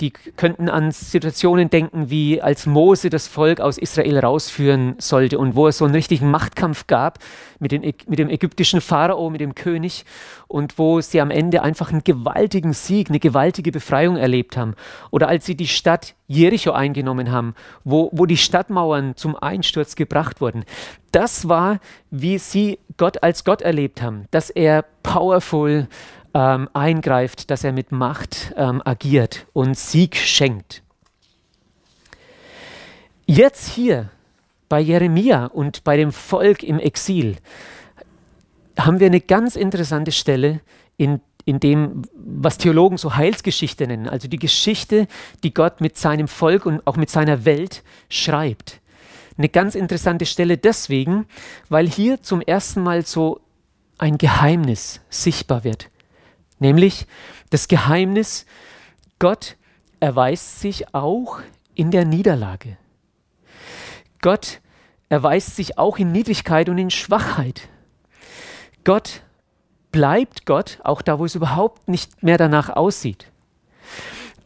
die 0.00 0.10
könnten 0.10 0.68
an 0.68 0.90
Situationen 0.90 1.70
denken, 1.70 2.10
wie 2.10 2.40
als 2.40 2.66
Mose 2.66 3.10
das 3.10 3.28
Volk 3.28 3.60
aus 3.60 3.78
Israel 3.78 4.18
rausführen 4.18 4.94
sollte 4.98 5.38
und 5.38 5.54
wo 5.54 5.68
es 5.68 5.78
so 5.78 5.84
einen 5.84 5.94
richtigen 5.94 6.30
Machtkampf 6.30 6.86
gab 6.86 7.18
mit, 7.58 7.72
den, 7.72 7.82
mit 7.82 8.18
dem 8.18 8.30
ägyptischen 8.30 8.80
Pharao, 8.80 9.30
mit 9.30 9.40
dem 9.40 9.54
König 9.54 10.04
und 10.48 10.78
wo 10.78 11.00
sie 11.00 11.20
am 11.20 11.30
Ende 11.30 11.62
einfach 11.62 11.92
einen 11.92 12.02
gewaltigen 12.02 12.72
Sieg, 12.72 13.10
eine 13.10 13.20
gewaltige 13.20 13.72
Befreiung 13.72 14.16
erlebt 14.16 14.56
haben. 14.56 14.74
Oder 15.10 15.28
als 15.28 15.46
sie 15.46 15.54
die 15.54 15.68
Stadt 15.68 16.14
Jericho 16.26 16.70
eingenommen 16.70 17.32
haben, 17.32 17.54
wo, 17.84 18.08
wo 18.12 18.24
die 18.24 18.36
Stadtmauern 18.36 19.16
zum 19.16 19.34
Einsturz 19.36 19.96
gebracht 19.96 20.40
wurden. 20.40 20.64
Das 21.10 21.48
war, 21.48 21.80
wie 22.10 22.38
sie 22.38 22.78
Gott 22.96 23.22
als 23.22 23.44
Gott 23.44 23.62
erlebt 23.62 24.00
haben, 24.00 24.26
dass 24.30 24.48
er 24.48 24.84
powerful, 25.02 25.88
ähm, 26.34 26.68
eingreift, 26.72 27.50
dass 27.50 27.64
er 27.64 27.72
mit 27.72 27.92
Macht 27.92 28.52
ähm, 28.56 28.82
agiert 28.84 29.46
und 29.52 29.76
Sieg 29.76 30.16
schenkt. 30.16 30.82
Jetzt 33.26 33.68
hier 33.68 34.10
bei 34.68 34.80
Jeremia 34.80 35.46
und 35.46 35.84
bei 35.84 35.96
dem 35.96 36.12
Volk 36.12 36.62
im 36.62 36.78
Exil 36.78 37.36
haben 38.78 39.00
wir 39.00 39.06
eine 39.06 39.20
ganz 39.20 39.56
interessante 39.56 40.12
Stelle 40.12 40.60
in, 40.96 41.20
in 41.44 41.60
dem, 41.60 42.02
was 42.14 42.58
Theologen 42.58 42.96
so 42.96 43.16
Heilsgeschichte 43.16 43.86
nennen, 43.86 44.08
also 44.08 44.28
die 44.28 44.38
Geschichte, 44.38 45.06
die 45.42 45.52
Gott 45.52 45.80
mit 45.80 45.98
seinem 45.98 46.28
Volk 46.28 46.66
und 46.66 46.86
auch 46.86 46.96
mit 46.96 47.10
seiner 47.10 47.44
Welt 47.44 47.82
schreibt. 48.08 48.80
Eine 49.36 49.48
ganz 49.48 49.74
interessante 49.74 50.26
Stelle 50.26 50.58
deswegen, 50.58 51.26
weil 51.68 51.88
hier 51.88 52.22
zum 52.22 52.40
ersten 52.40 52.82
Mal 52.82 53.04
so 53.04 53.40
ein 53.98 54.18
Geheimnis 54.18 55.00
sichtbar 55.08 55.64
wird. 55.64 55.89
Nämlich 56.60 57.06
das 57.50 57.66
Geheimnis, 57.66 58.46
Gott 59.18 59.56
erweist 59.98 60.60
sich 60.60 60.94
auch 60.94 61.40
in 61.74 61.90
der 61.90 62.04
Niederlage. 62.04 62.76
Gott 64.22 64.60
erweist 65.08 65.56
sich 65.56 65.78
auch 65.78 65.98
in 65.98 66.12
Niedrigkeit 66.12 66.68
und 66.68 66.78
in 66.78 66.90
Schwachheit. 66.90 67.68
Gott 68.84 69.22
bleibt 69.90 70.46
Gott, 70.46 70.78
auch 70.84 71.02
da, 71.02 71.18
wo 71.18 71.24
es 71.24 71.34
überhaupt 71.34 71.88
nicht 71.88 72.22
mehr 72.22 72.38
danach 72.38 72.68
aussieht. 72.68 73.26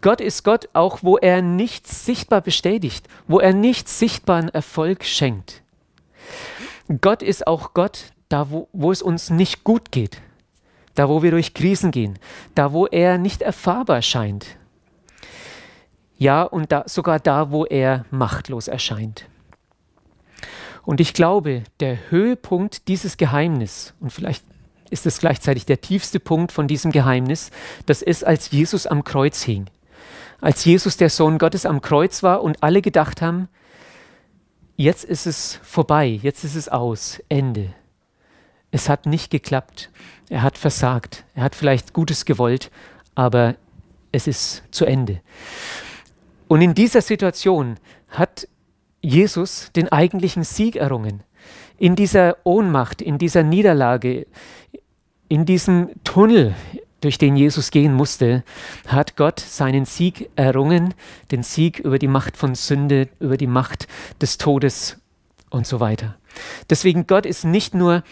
Gott 0.01 0.21
ist 0.21 0.45
Gott 0.45 0.69
auch, 0.73 1.03
wo 1.03 1.17
er 1.17 1.43
nichts 1.43 2.05
sichtbar 2.05 2.41
bestätigt, 2.41 3.09
wo 3.27 3.41
er 3.41 3.53
nichts 3.53 3.99
sichtbaren 3.99 4.49
Erfolg 4.49 5.05
schenkt. 5.05 5.63
Gott 7.01 7.23
ist 7.23 7.47
auch 7.47 7.75
Gott, 7.75 8.13
da 8.29 8.51
wo, 8.51 8.69
wo 8.73 8.93
es 8.93 9.03
uns 9.03 9.31
nicht 9.31 9.65
gut 9.65 9.93
geht, 9.93 10.21
da 10.95 11.09
wo 11.09 11.23
wir 11.23 11.31
durch 11.31 11.55
Krisen 11.55 11.91
gehen, 11.91 12.19
da 12.55 12.73
wo 12.73 12.87
er 12.87 13.19
nicht 13.19 13.43
erfahrbar 13.43 14.03
scheint. 14.03 14.57
Ja, 16.17 16.43
und 16.43 16.73
da, 16.73 16.85
sogar 16.87 17.19
da, 17.19 17.51
wo 17.51 17.65
er 17.65 18.05
machtlos 18.11 18.69
erscheint. 18.69 19.27
Und 20.85 21.01
ich 21.01 21.15
glaube, 21.15 21.65
der 21.81 22.11
Höhepunkt 22.11 22.89
dieses 22.89 23.17
Geheimnisses, 23.17 23.95
und 24.01 24.13
vielleicht 24.13 24.45
ist 24.91 25.07
es 25.07 25.19
gleichzeitig 25.19 25.67
der 25.67 25.81
tiefste 25.81 26.21
Punkt 26.21 26.53
von 26.53 26.69
diesem 26.69 26.93
Geheimnis, 26.93 27.51
das 27.87 28.03
ist, 28.03 28.25
als 28.25 28.51
Jesus 28.51 28.87
am 28.87 29.03
Kreuz 29.03 29.43
hing. 29.43 29.67
Als 30.41 30.65
Jesus 30.65 30.97
der 30.97 31.11
Sohn 31.11 31.39
Gottes 31.39 31.65
am 31.67 31.81
Kreuz 31.81 32.23
war 32.23 32.43
und 32.43 32.63
alle 32.63 32.83
gedacht 32.83 33.23
haben, 33.23 33.49
jetzt 34.77 35.05
ist 35.05 35.27
es 35.27 35.59
vorbei, 35.63 36.07
jetzt 36.23 36.45
ist 36.45 36.55
es 36.55 36.69
aus, 36.69 37.21
Ende. 37.29 37.75
Es 38.75 38.89
hat 38.89 39.07
nicht 39.07 39.31
geklappt. 39.31 39.89
Er 40.29 40.43
hat 40.43 40.59
versagt. 40.59 41.23
Er 41.37 41.45
hat 41.45 41.55
vielleicht 41.55 41.93
Gutes 41.93 42.25
gewollt, 42.25 42.73
aber 43.15 43.55
es 44.11 44.27
ist 44.27 44.65
zu 44.73 44.85
Ende. 44.85 45.21
Und 46.49 46.61
in 46.61 46.75
dieser 46.75 47.01
Situation 47.01 47.77
hat 48.09 48.49
Jesus 49.01 49.71
den 49.77 49.93
eigentlichen 49.93 50.43
Sieg 50.43 50.75
errungen. 50.75 51.23
In 51.79 51.95
dieser 51.95 52.37
Ohnmacht, 52.43 53.01
in 53.01 53.17
dieser 53.17 53.45
Niederlage, 53.45 54.27
in 55.29 55.45
diesem 55.47 55.91
Tunnel, 56.03 56.57
durch 57.01 57.17
den 57.17 57.37
Jesus 57.37 57.71
gehen 57.71 57.95
musste, 57.95 58.43
hat 58.89 59.15
Gott 59.15 59.39
seinen 59.39 59.85
Sieg 59.85 60.31
errungen, 60.35 60.95
den 61.31 61.45
Sieg 61.45 61.79
über 61.79 62.01
die 62.01 62.09
Macht 62.09 62.37
von 62.37 62.57
Sünde, 62.57 63.09
über 63.21 63.37
die 63.37 63.47
Macht 63.47 63.87
des 64.21 64.37
Todes 64.37 64.97
und 65.49 65.65
so 65.65 65.79
weiter. 65.79 66.17
Deswegen 66.71 67.07
Gott 67.07 67.25
ist 67.25 67.45
nicht 67.45 67.73
nur 67.75 68.03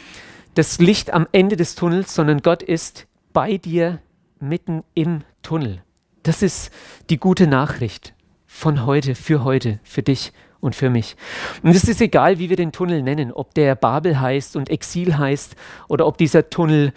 das 0.54 0.78
Licht 0.78 1.12
am 1.12 1.26
Ende 1.32 1.56
des 1.56 1.74
Tunnels, 1.74 2.14
sondern 2.14 2.40
Gott 2.42 2.62
ist 2.62 3.06
bei 3.32 3.56
dir 3.56 4.00
mitten 4.40 4.84
im 4.94 5.22
Tunnel. 5.42 5.82
Das 6.22 6.42
ist 6.42 6.70
die 7.10 7.18
gute 7.18 7.46
Nachricht 7.46 8.14
von 8.46 8.86
heute, 8.86 9.14
für 9.14 9.44
heute, 9.44 9.80
für 9.82 10.02
dich 10.02 10.32
und 10.60 10.74
für 10.74 10.90
mich. 10.90 11.16
Und 11.62 11.74
es 11.74 11.84
ist 11.84 12.00
egal, 12.00 12.38
wie 12.38 12.48
wir 12.50 12.56
den 12.56 12.72
Tunnel 12.72 13.02
nennen, 13.02 13.32
ob 13.32 13.54
der 13.54 13.74
Babel 13.74 14.20
heißt 14.20 14.56
und 14.56 14.70
Exil 14.70 15.18
heißt 15.18 15.56
oder 15.88 16.06
ob 16.06 16.18
dieser 16.18 16.50
Tunnel 16.50 16.92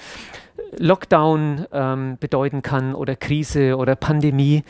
Lockdown 0.78 1.66
ähm, 1.72 2.18
bedeuten 2.20 2.62
kann 2.62 2.96
oder 2.96 3.16
Krise 3.16 3.78
oder 3.78 3.96
Pandemie. 3.96 4.64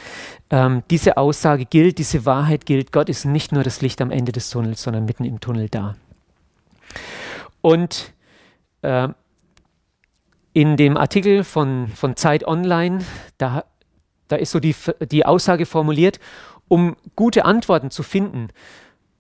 Ähm, 0.49 0.83
diese 0.89 1.17
Aussage 1.17 1.65
gilt, 1.65 1.97
diese 1.97 2.25
Wahrheit 2.25 2.65
gilt. 2.65 2.91
Gott 2.91 3.09
ist 3.09 3.25
nicht 3.25 3.51
nur 3.51 3.63
das 3.63 3.81
Licht 3.81 4.01
am 4.01 4.11
Ende 4.11 4.31
des 4.31 4.49
Tunnels, 4.49 4.83
sondern 4.83 5.05
mitten 5.05 5.25
im 5.25 5.39
Tunnel 5.39 5.67
da. 5.69 5.95
Und 7.61 8.13
in 10.53 10.77
dem 10.77 10.95
Artikel 10.95 11.43
von, 11.43 11.89
von 11.89 12.15
Zeit 12.15 12.47
Online, 12.47 12.99
da, 13.37 13.65
da 14.29 14.37
ist 14.37 14.51
so 14.51 14.61
die, 14.61 14.73
die 15.11 15.25
Aussage 15.25 15.65
formuliert, 15.65 16.19
um 16.67 16.95
gute 17.15 17.45
Antworten 17.45 17.91
zu 17.91 18.03
finden, 18.03 18.47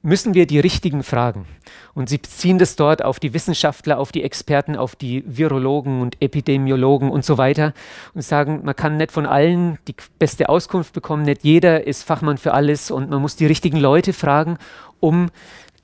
müssen 0.05 0.35
wir 0.35 0.45
die 0.45 0.59
richtigen 0.59 1.03
fragen. 1.03 1.45
Und 1.93 2.09
sie 2.09 2.19
beziehen 2.19 2.59
das 2.59 2.75
dort 2.75 3.03
auf 3.03 3.19
die 3.19 3.33
Wissenschaftler, 3.33 3.97
auf 3.97 4.11
die 4.11 4.23
Experten, 4.23 4.75
auf 4.75 4.95
die 4.95 5.23
Virologen 5.25 5.99
und 5.99 6.21
Epidemiologen 6.21 7.09
und 7.09 7.25
so 7.25 7.37
weiter 7.37 7.73
und 8.13 8.21
sagen, 8.21 8.61
man 8.63 8.75
kann 8.75 8.97
nicht 8.97 9.11
von 9.11 9.25
allen 9.25 9.79
die 9.87 9.95
beste 10.19 10.47
Auskunft 10.47 10.93
bekommen, 10.93 11.23
nicht 11.23 11.43
jeder 11.43 11.85
ist 11.85 12.03
Fachmann 12.03 12.37
für 12.37 12.53
alles 12.53 12.91
und 12.91 13.09
man 13.09 13.21
muss 13.21 13.35
die 13.35 13.47
richtigen 13.47 13.77
Leute 13.77 14.13
fragen, 14.13 14.57
um 14.99 15.31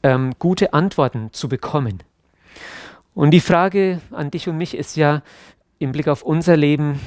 ähm, 0.04 0.34
gute 0.38 0.74
Antworten 0.74 1.30
zu 1.34 1.50
bekommen. 1.50 2.04
Und 3.14 3.32
die 3.32 3.42
Frage 3.42 4.00
an 4.12 4.32
dich 4.32 4.48
und 4.48 4.58
mich 4.58 4.76
ist 4.76 4.96
ja 4.96 5.22
im 5.80 5.92
Blick 5.92 6.08
auf 6.08 6.24
unser 6.24 6.56
Leben, 6.56 7.00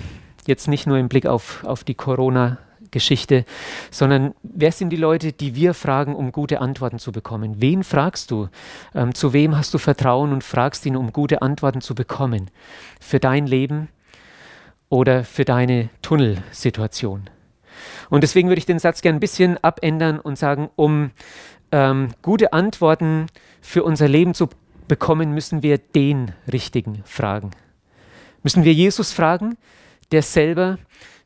jetzt 0.47 0.69
nicht 0.69 0.87
nur 0.87 0.99
im 0.99 1.09
Blick 1.09 1.27
auf, 1.27 1.64
auf 1.64 1.85
die 1.85 1.95
Corona-Geschichte, 1.95 3.47
sondern 3.90 4.35
wer 4.43 4.73
sind 4.73 4.90
die 4.90 4.97
Leute, 4.97 5.33
die 5.33 5.55
wir 5.55 5.73
fragen, 5.73 6.14
um 6.14 6.33
gute 6.33 6.61
Antworten 6.61 6.99
zu 6.99 7.11
bekommen? 7.11 7.55
Wen 7.59 7.85
fragst 7.85 8.31
du? 8.31 8.49
Ähm, 8.95 9.14
zu 9.14 9.33
wem 9.33 9.57
hast 9.57 9.73
du 9.73 9.79
Vertrauen 9.79 10.33
und 10.33 10.45
fragst 10.45 10.85
ihn, 10.85 10.97
um 10.97 11.12
gute 11.12 11.40
Antworten 11.40 11.81
zu 11.81 11.95
bekommen? 11.95 12.51
Für 13.01 13.19
dein 13.19 13.47
Leben 13.47 13.88
oder 14.90 15.25
für 15.25 15.47
deine 15.47 15.88
Tunnelsituation? 16.03 17.31
Und 18.11 18.23
deswegen 18.23 18.49
würde 18.49 18.59
ich 18.59 18.67
den 18.67 18.79
Satz 18.79 19.01
gerne 19.01 19.17
ein 19.17 19.21
bisschen 19.21 19.57
abändern 19.64 20.21
und 20.21 20.37
sagen, 20.37 20.69
um 20.77 21.12
ähm, 21.73 22.09
gute 22.21 22.53
Antworten 22.53 23.27
für 23.62 23.83
unser 23.83 24.07
Leben 24.07 24.35
zu 24.35 24.49
bekommen, 24.88 25.33
müssen 25.33 25.62
wir 25.62 25.79
den 25.79 26.33
Richtigen 26.53 27.03
fragen. 27.05 27.51
Müssen 28.42 28.64
wir 28.64 28.73
Jesus 28.73 29.12
fragen, 29.12 29.57
der 30.12 30.23
selber 30.23 30.79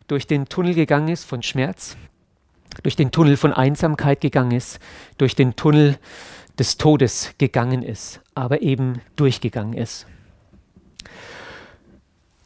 durch 0.06 0.26
den 0.26 0.46
Tunnel 0.46 0.74
gegangen 0.74 1.08
ist 1.08 1.24
von 1.24 1.42
Schmerz, 1.42 1.96
durch 2.82 2.96
den 2.96 3.10
Tunnel 3.10 3.36
von 3.36 3.52
Einsamkeit 3.52 4.20
gegangen 4.20 4.52
ist, 4.52 4.78
durch 5.18 5.34
den 5.34 5.56
Tunnel 5.56 5.98
des 6.58 6.76
Todes 6.76 7.34
gegangen 7.38 7.82
ist, 7.82 8.20
aber 8.34 8.62
eben 8.62 9.00
durchgegangen 9.16 9.74
ist. 9.74 10.06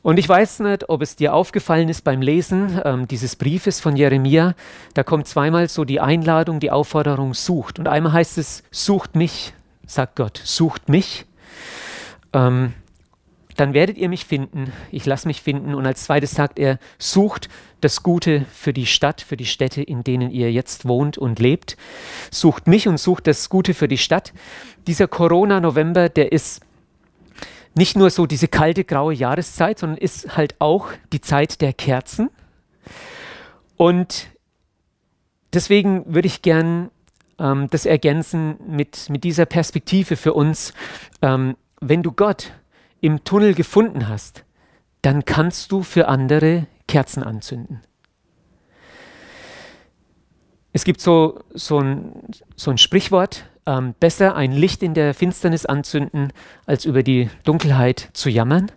Und 0.03 0.19
ich 0.19 0.29
weiß 0.29 0.61
nicht, 0.61 0.89
ob 0.89 1.01
es 1.01 1.15
dir 1.15 1.33
aufgefallen 1.33 1.89
ist 1.89 2.03
beim 2.03 2.21
Lesen 2.21 2.81
ähm, 2.85 3.07
dieses 3.07 3.37
Briefes 3.37 3.79
von 3.79 3.97
Jeremia. 3.97 4.55
Da 4.95 5.05
kommt 5.05 5.29
zweimal 5.29 5.69
so 5.69 5.85
die 5.85 6.01
Einladung, 6.01 6.59
die 6.59 6.73
Aufforderung, 6.73 7.35
sucht. 7.35 7.79
Und 7.79 7.87
einmal 7.87 8.13
heißt 8.13 8.37
es, 8.39 8.65
sucht 8.73 9.15
mich, 9.15 9.55
sagt 9.95 10.17
Gott, 10.17 10.41
sucht 10.45 10.89
mich. 10.89 11.27
Ähm, 12.33 12.75
dann 13.57 13.75
werdet 13.75 13.99
ihr 13.99 14.09
mich 14.09 14.25
finden, 14.25 14.73
ich 14.91 15.05
lasse 15.05 15.29
mich 15.29 15.43
finden. 15.43 15.75
Und 15.75 15.87
als 15.87 16.05
zweites 16.05 16.33
sagt 16.33 16.59
er, 16.59 16.79
sucht 16.99 17.49
das 17.81 18.03
Gute 18.03 18.47
für 18.53 18.73
die 18.73 18.87
Stadt, 18.87 19.21
für 19.21 19.37
die 19.37 19.45
Städte, 19.45 19.83
in 19.83 20.05
denen 20.05 20.31
ihr 20.31 20.51
jetzt 20.51 20.87
wohnt 20.87 21.19
und 21.19 21.39
lebt. 21.39 21.77
Sucht 22.31 22.67
mich 22.67 22.89
und 22.89 22.99
sucht 22.99 23.27
das 23.27 23.49
Gute 23.49 23.75
für 23.75 23.89
die 23.89 23.99
Stadt. 23.99 24.33
Dieser 24.87 25.09
Corona-November, 25.09 26.09
der 26.09 26.33
ist 26.33 26.63
nicht 27.75 27.97
nur 27.97 28.11
so 28.11 28.27
diese 28.27 28.49
kalte, 28.49 28.85
graue 28.85 29.15
Jahreszeit, 29.15 29.79
sondern 29.79 29.99
ist 29.99 30.37
halt 30.37 30.55
auch 30.59 30.89
die 31.13 31.21
Zeit 31.21 31.61
der 31.61 31.73
Kerzen. 31.73 32.31
Und 33.77 34.29
deswegen 35.53 36.05
würde 36.07 36.29
ich 36.29 36.43
gern 36.43 36.91
ähm, 37.39 37.69
das 37.71 37.87
ergänzen 37.87 38.57
mit, 38.67 39.09
mit 39.11 39.25
dieser 39.25 39.47
Perspektive 39.47 40.17
für 40.17 40.35
uns. 40.35 40.75
Ähm, 41.21 41.57
wenn 41.81 42.03
du 42.03 42.13
Gott 42.13 42.53
im 43.01 43.25
Tunnel 43.25 43.55
gefunden 43.55 44.09
hast, 44.09 44.45
dann 45.03 45.25
kannst 45.25 45.73
du 45.73 45.83
für 45.83 46.09
andere 46.09 46.67
Kerzen 46.87 47.23
anzünden. 47.23 47.81
Es 50.73 50.85
gibt 50.85 51.01
so, 51.01 51.41
so, 51.53 51.81
ein, 51.81 52.13
so 52.57 52.71
ein 52.71 52.79
Sprichwort, 52.79 53.45
ähm, 53.67 53.95
besser 53.99 54.35
ein 54.35 54.53
Licht 54.53 54.83
in 54.83 54.95
der 54.95 55.13
Finsternis 55.13 55.67
anzünden, 55.67 56.33
als 56.65 56.85
über 56.85 57.03
die 57.03 57.29
Dunkelheit 57.45 58.11
zu 58.15 58.31
jammern. 58.31 58.71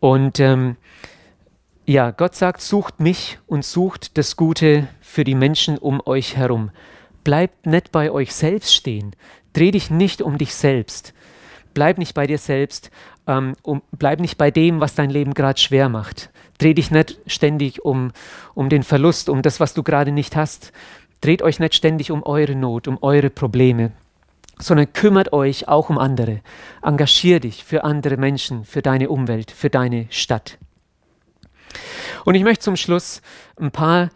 Und 0.00 0.40
ähm, 0.40 0.76
ja, 1.86 2.10
Gott 2.10 2.34
sagt, 2.34 2.62
sucht 2.62 2.98
mich 2.98 3.38
und 3.46 3.64
sucht 3.64 4.16
das 4.18 4.36
Gute 4.36 4.88
für 5.00 5.24
die 5.24 5.34
Menschen 5.34 5.78
um 5.78 6.00
euch 6.04 6.36
herum. 6.36 6.70
Bleibt 7.24 7.66
nicht 7.66 7.90
bei 7.90 8.10
euch 8.10 8.34
selbst 8.34 8.74
stehen. 8.74 9.16
Dreh 9.54 9.70
dich 9.70 9.90
nicht 9.90 10.22
um 10.22 10.38
dich 10.38 10.54
selbst. 10.54 11.14
Bleib 11.72 11.98
nicht 11.98 12.14
bei 12.14 12.26
dir 12.26 12.38
selbst. 12.38 12.90
Ähm, 13.26 13.54
um, 13.62 13.82
bleib 13.92 14.20
nicht 14.20 14.36
bei 14.36 14.50
dem, 14.50 14.80
was 14.80 14.94
dein 14.94 15.10
Leben 15.10 15.34
gerade 15.34 15.58
schwer 15.58 15.88
macht. 15.88 16.30
Dreh 16.58 16.74
dich 16.74 16.90
nicht 16.90 17.18
ständig 17.26 17.84
um, 17.84 18.12
um 18.54 18.68
den 18.68 18.82
Verlust, 18.82 19.28
um 19.28 19.42
das, 19.42 19.58
was 19.58 19.74
du 19.74 19.82
gerade 19.82 20.12
nicht 20.12 20.36
hast. 20.36 20.72
Dreht 21.20 21.42
euch 21.42 21.58
nicht 21.58 21.74
ständig 21.74 22.10
um 22.10 22.22
eure 22.22 22.54
Not, 22.54 22.86
um 22.86 22.98
eure 23.00 23.30
Probleme, 23.30 23.92
sondern 24.58 24.92
kümmert 24.92 25.32
euch 25.32 25.68
auch 25.68 25.88
um 25.88 25.98
andere. 25.98 26.42
Engagier 26.82 27.40
dich 27.40 27.64
für 27.64 27.82
andere 27.82 28.18
Menschen, 28.18 28.64
für 28.64 28.82
deine 28.82 29.08
Umwelt, 29.08 29.50
für 29.50 29.70
deine 29.70 30.06
Stadt. 30.10 30.58
Und 32.24 32.34
ich 32.34 32.44
möchte 32.44 32.64
zum 32.64 32.76
Schluss 32.76 33.22
ein 33.58 33.70
paar 33.70 34.10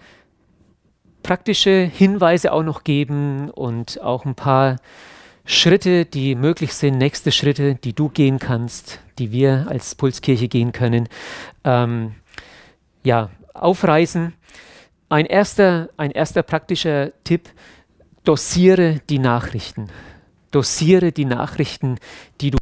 praktische 1.28 1.82
Hinweise 1.82 2.52
auch 2.52 2.62
noch 2.62 2.84
geben 2.84 3.50
und 3.50 4.00
auch 4.00 4.24
ein 4.24 4.34
paar 4.34 4.76
Schritte, 5.44 6.06
die 6.06 6.34
möglich 6.34 6.72
sind, 6.72 6.96
nächste 6.96 7.32
Schritte, 7.32 7.74
die 7.74 7.92
du 7.92 8.08
gehen 8.08 8.38
kannst, 8.38 9.00
die 9.18 9.30
wir 9.30 9.66
als 9.68 9.94
Pulskirche 9.94 10.48
gehen 10.48 10.72
können, 10.72 11.06
ähm, 11.64 12.14
ja, 13.04 13.28
aufreißen. 13.52 14.32
Ein 15.10 15.26
erster, 15.26 15.90
ein 15.98 16.12
erster 16.12 16.42
praktischer 16.42 17.12
Tipp, 17.24 17.50
dosiere 18.24 19.02
die 19.10 19.18
Nachrichten. 19.18 19.88
Dosiere 20.50 21.12
die 21.12 21.26
Nachrichten, 21.26 21.98
die 22.40 22.52
du 22.52 22.57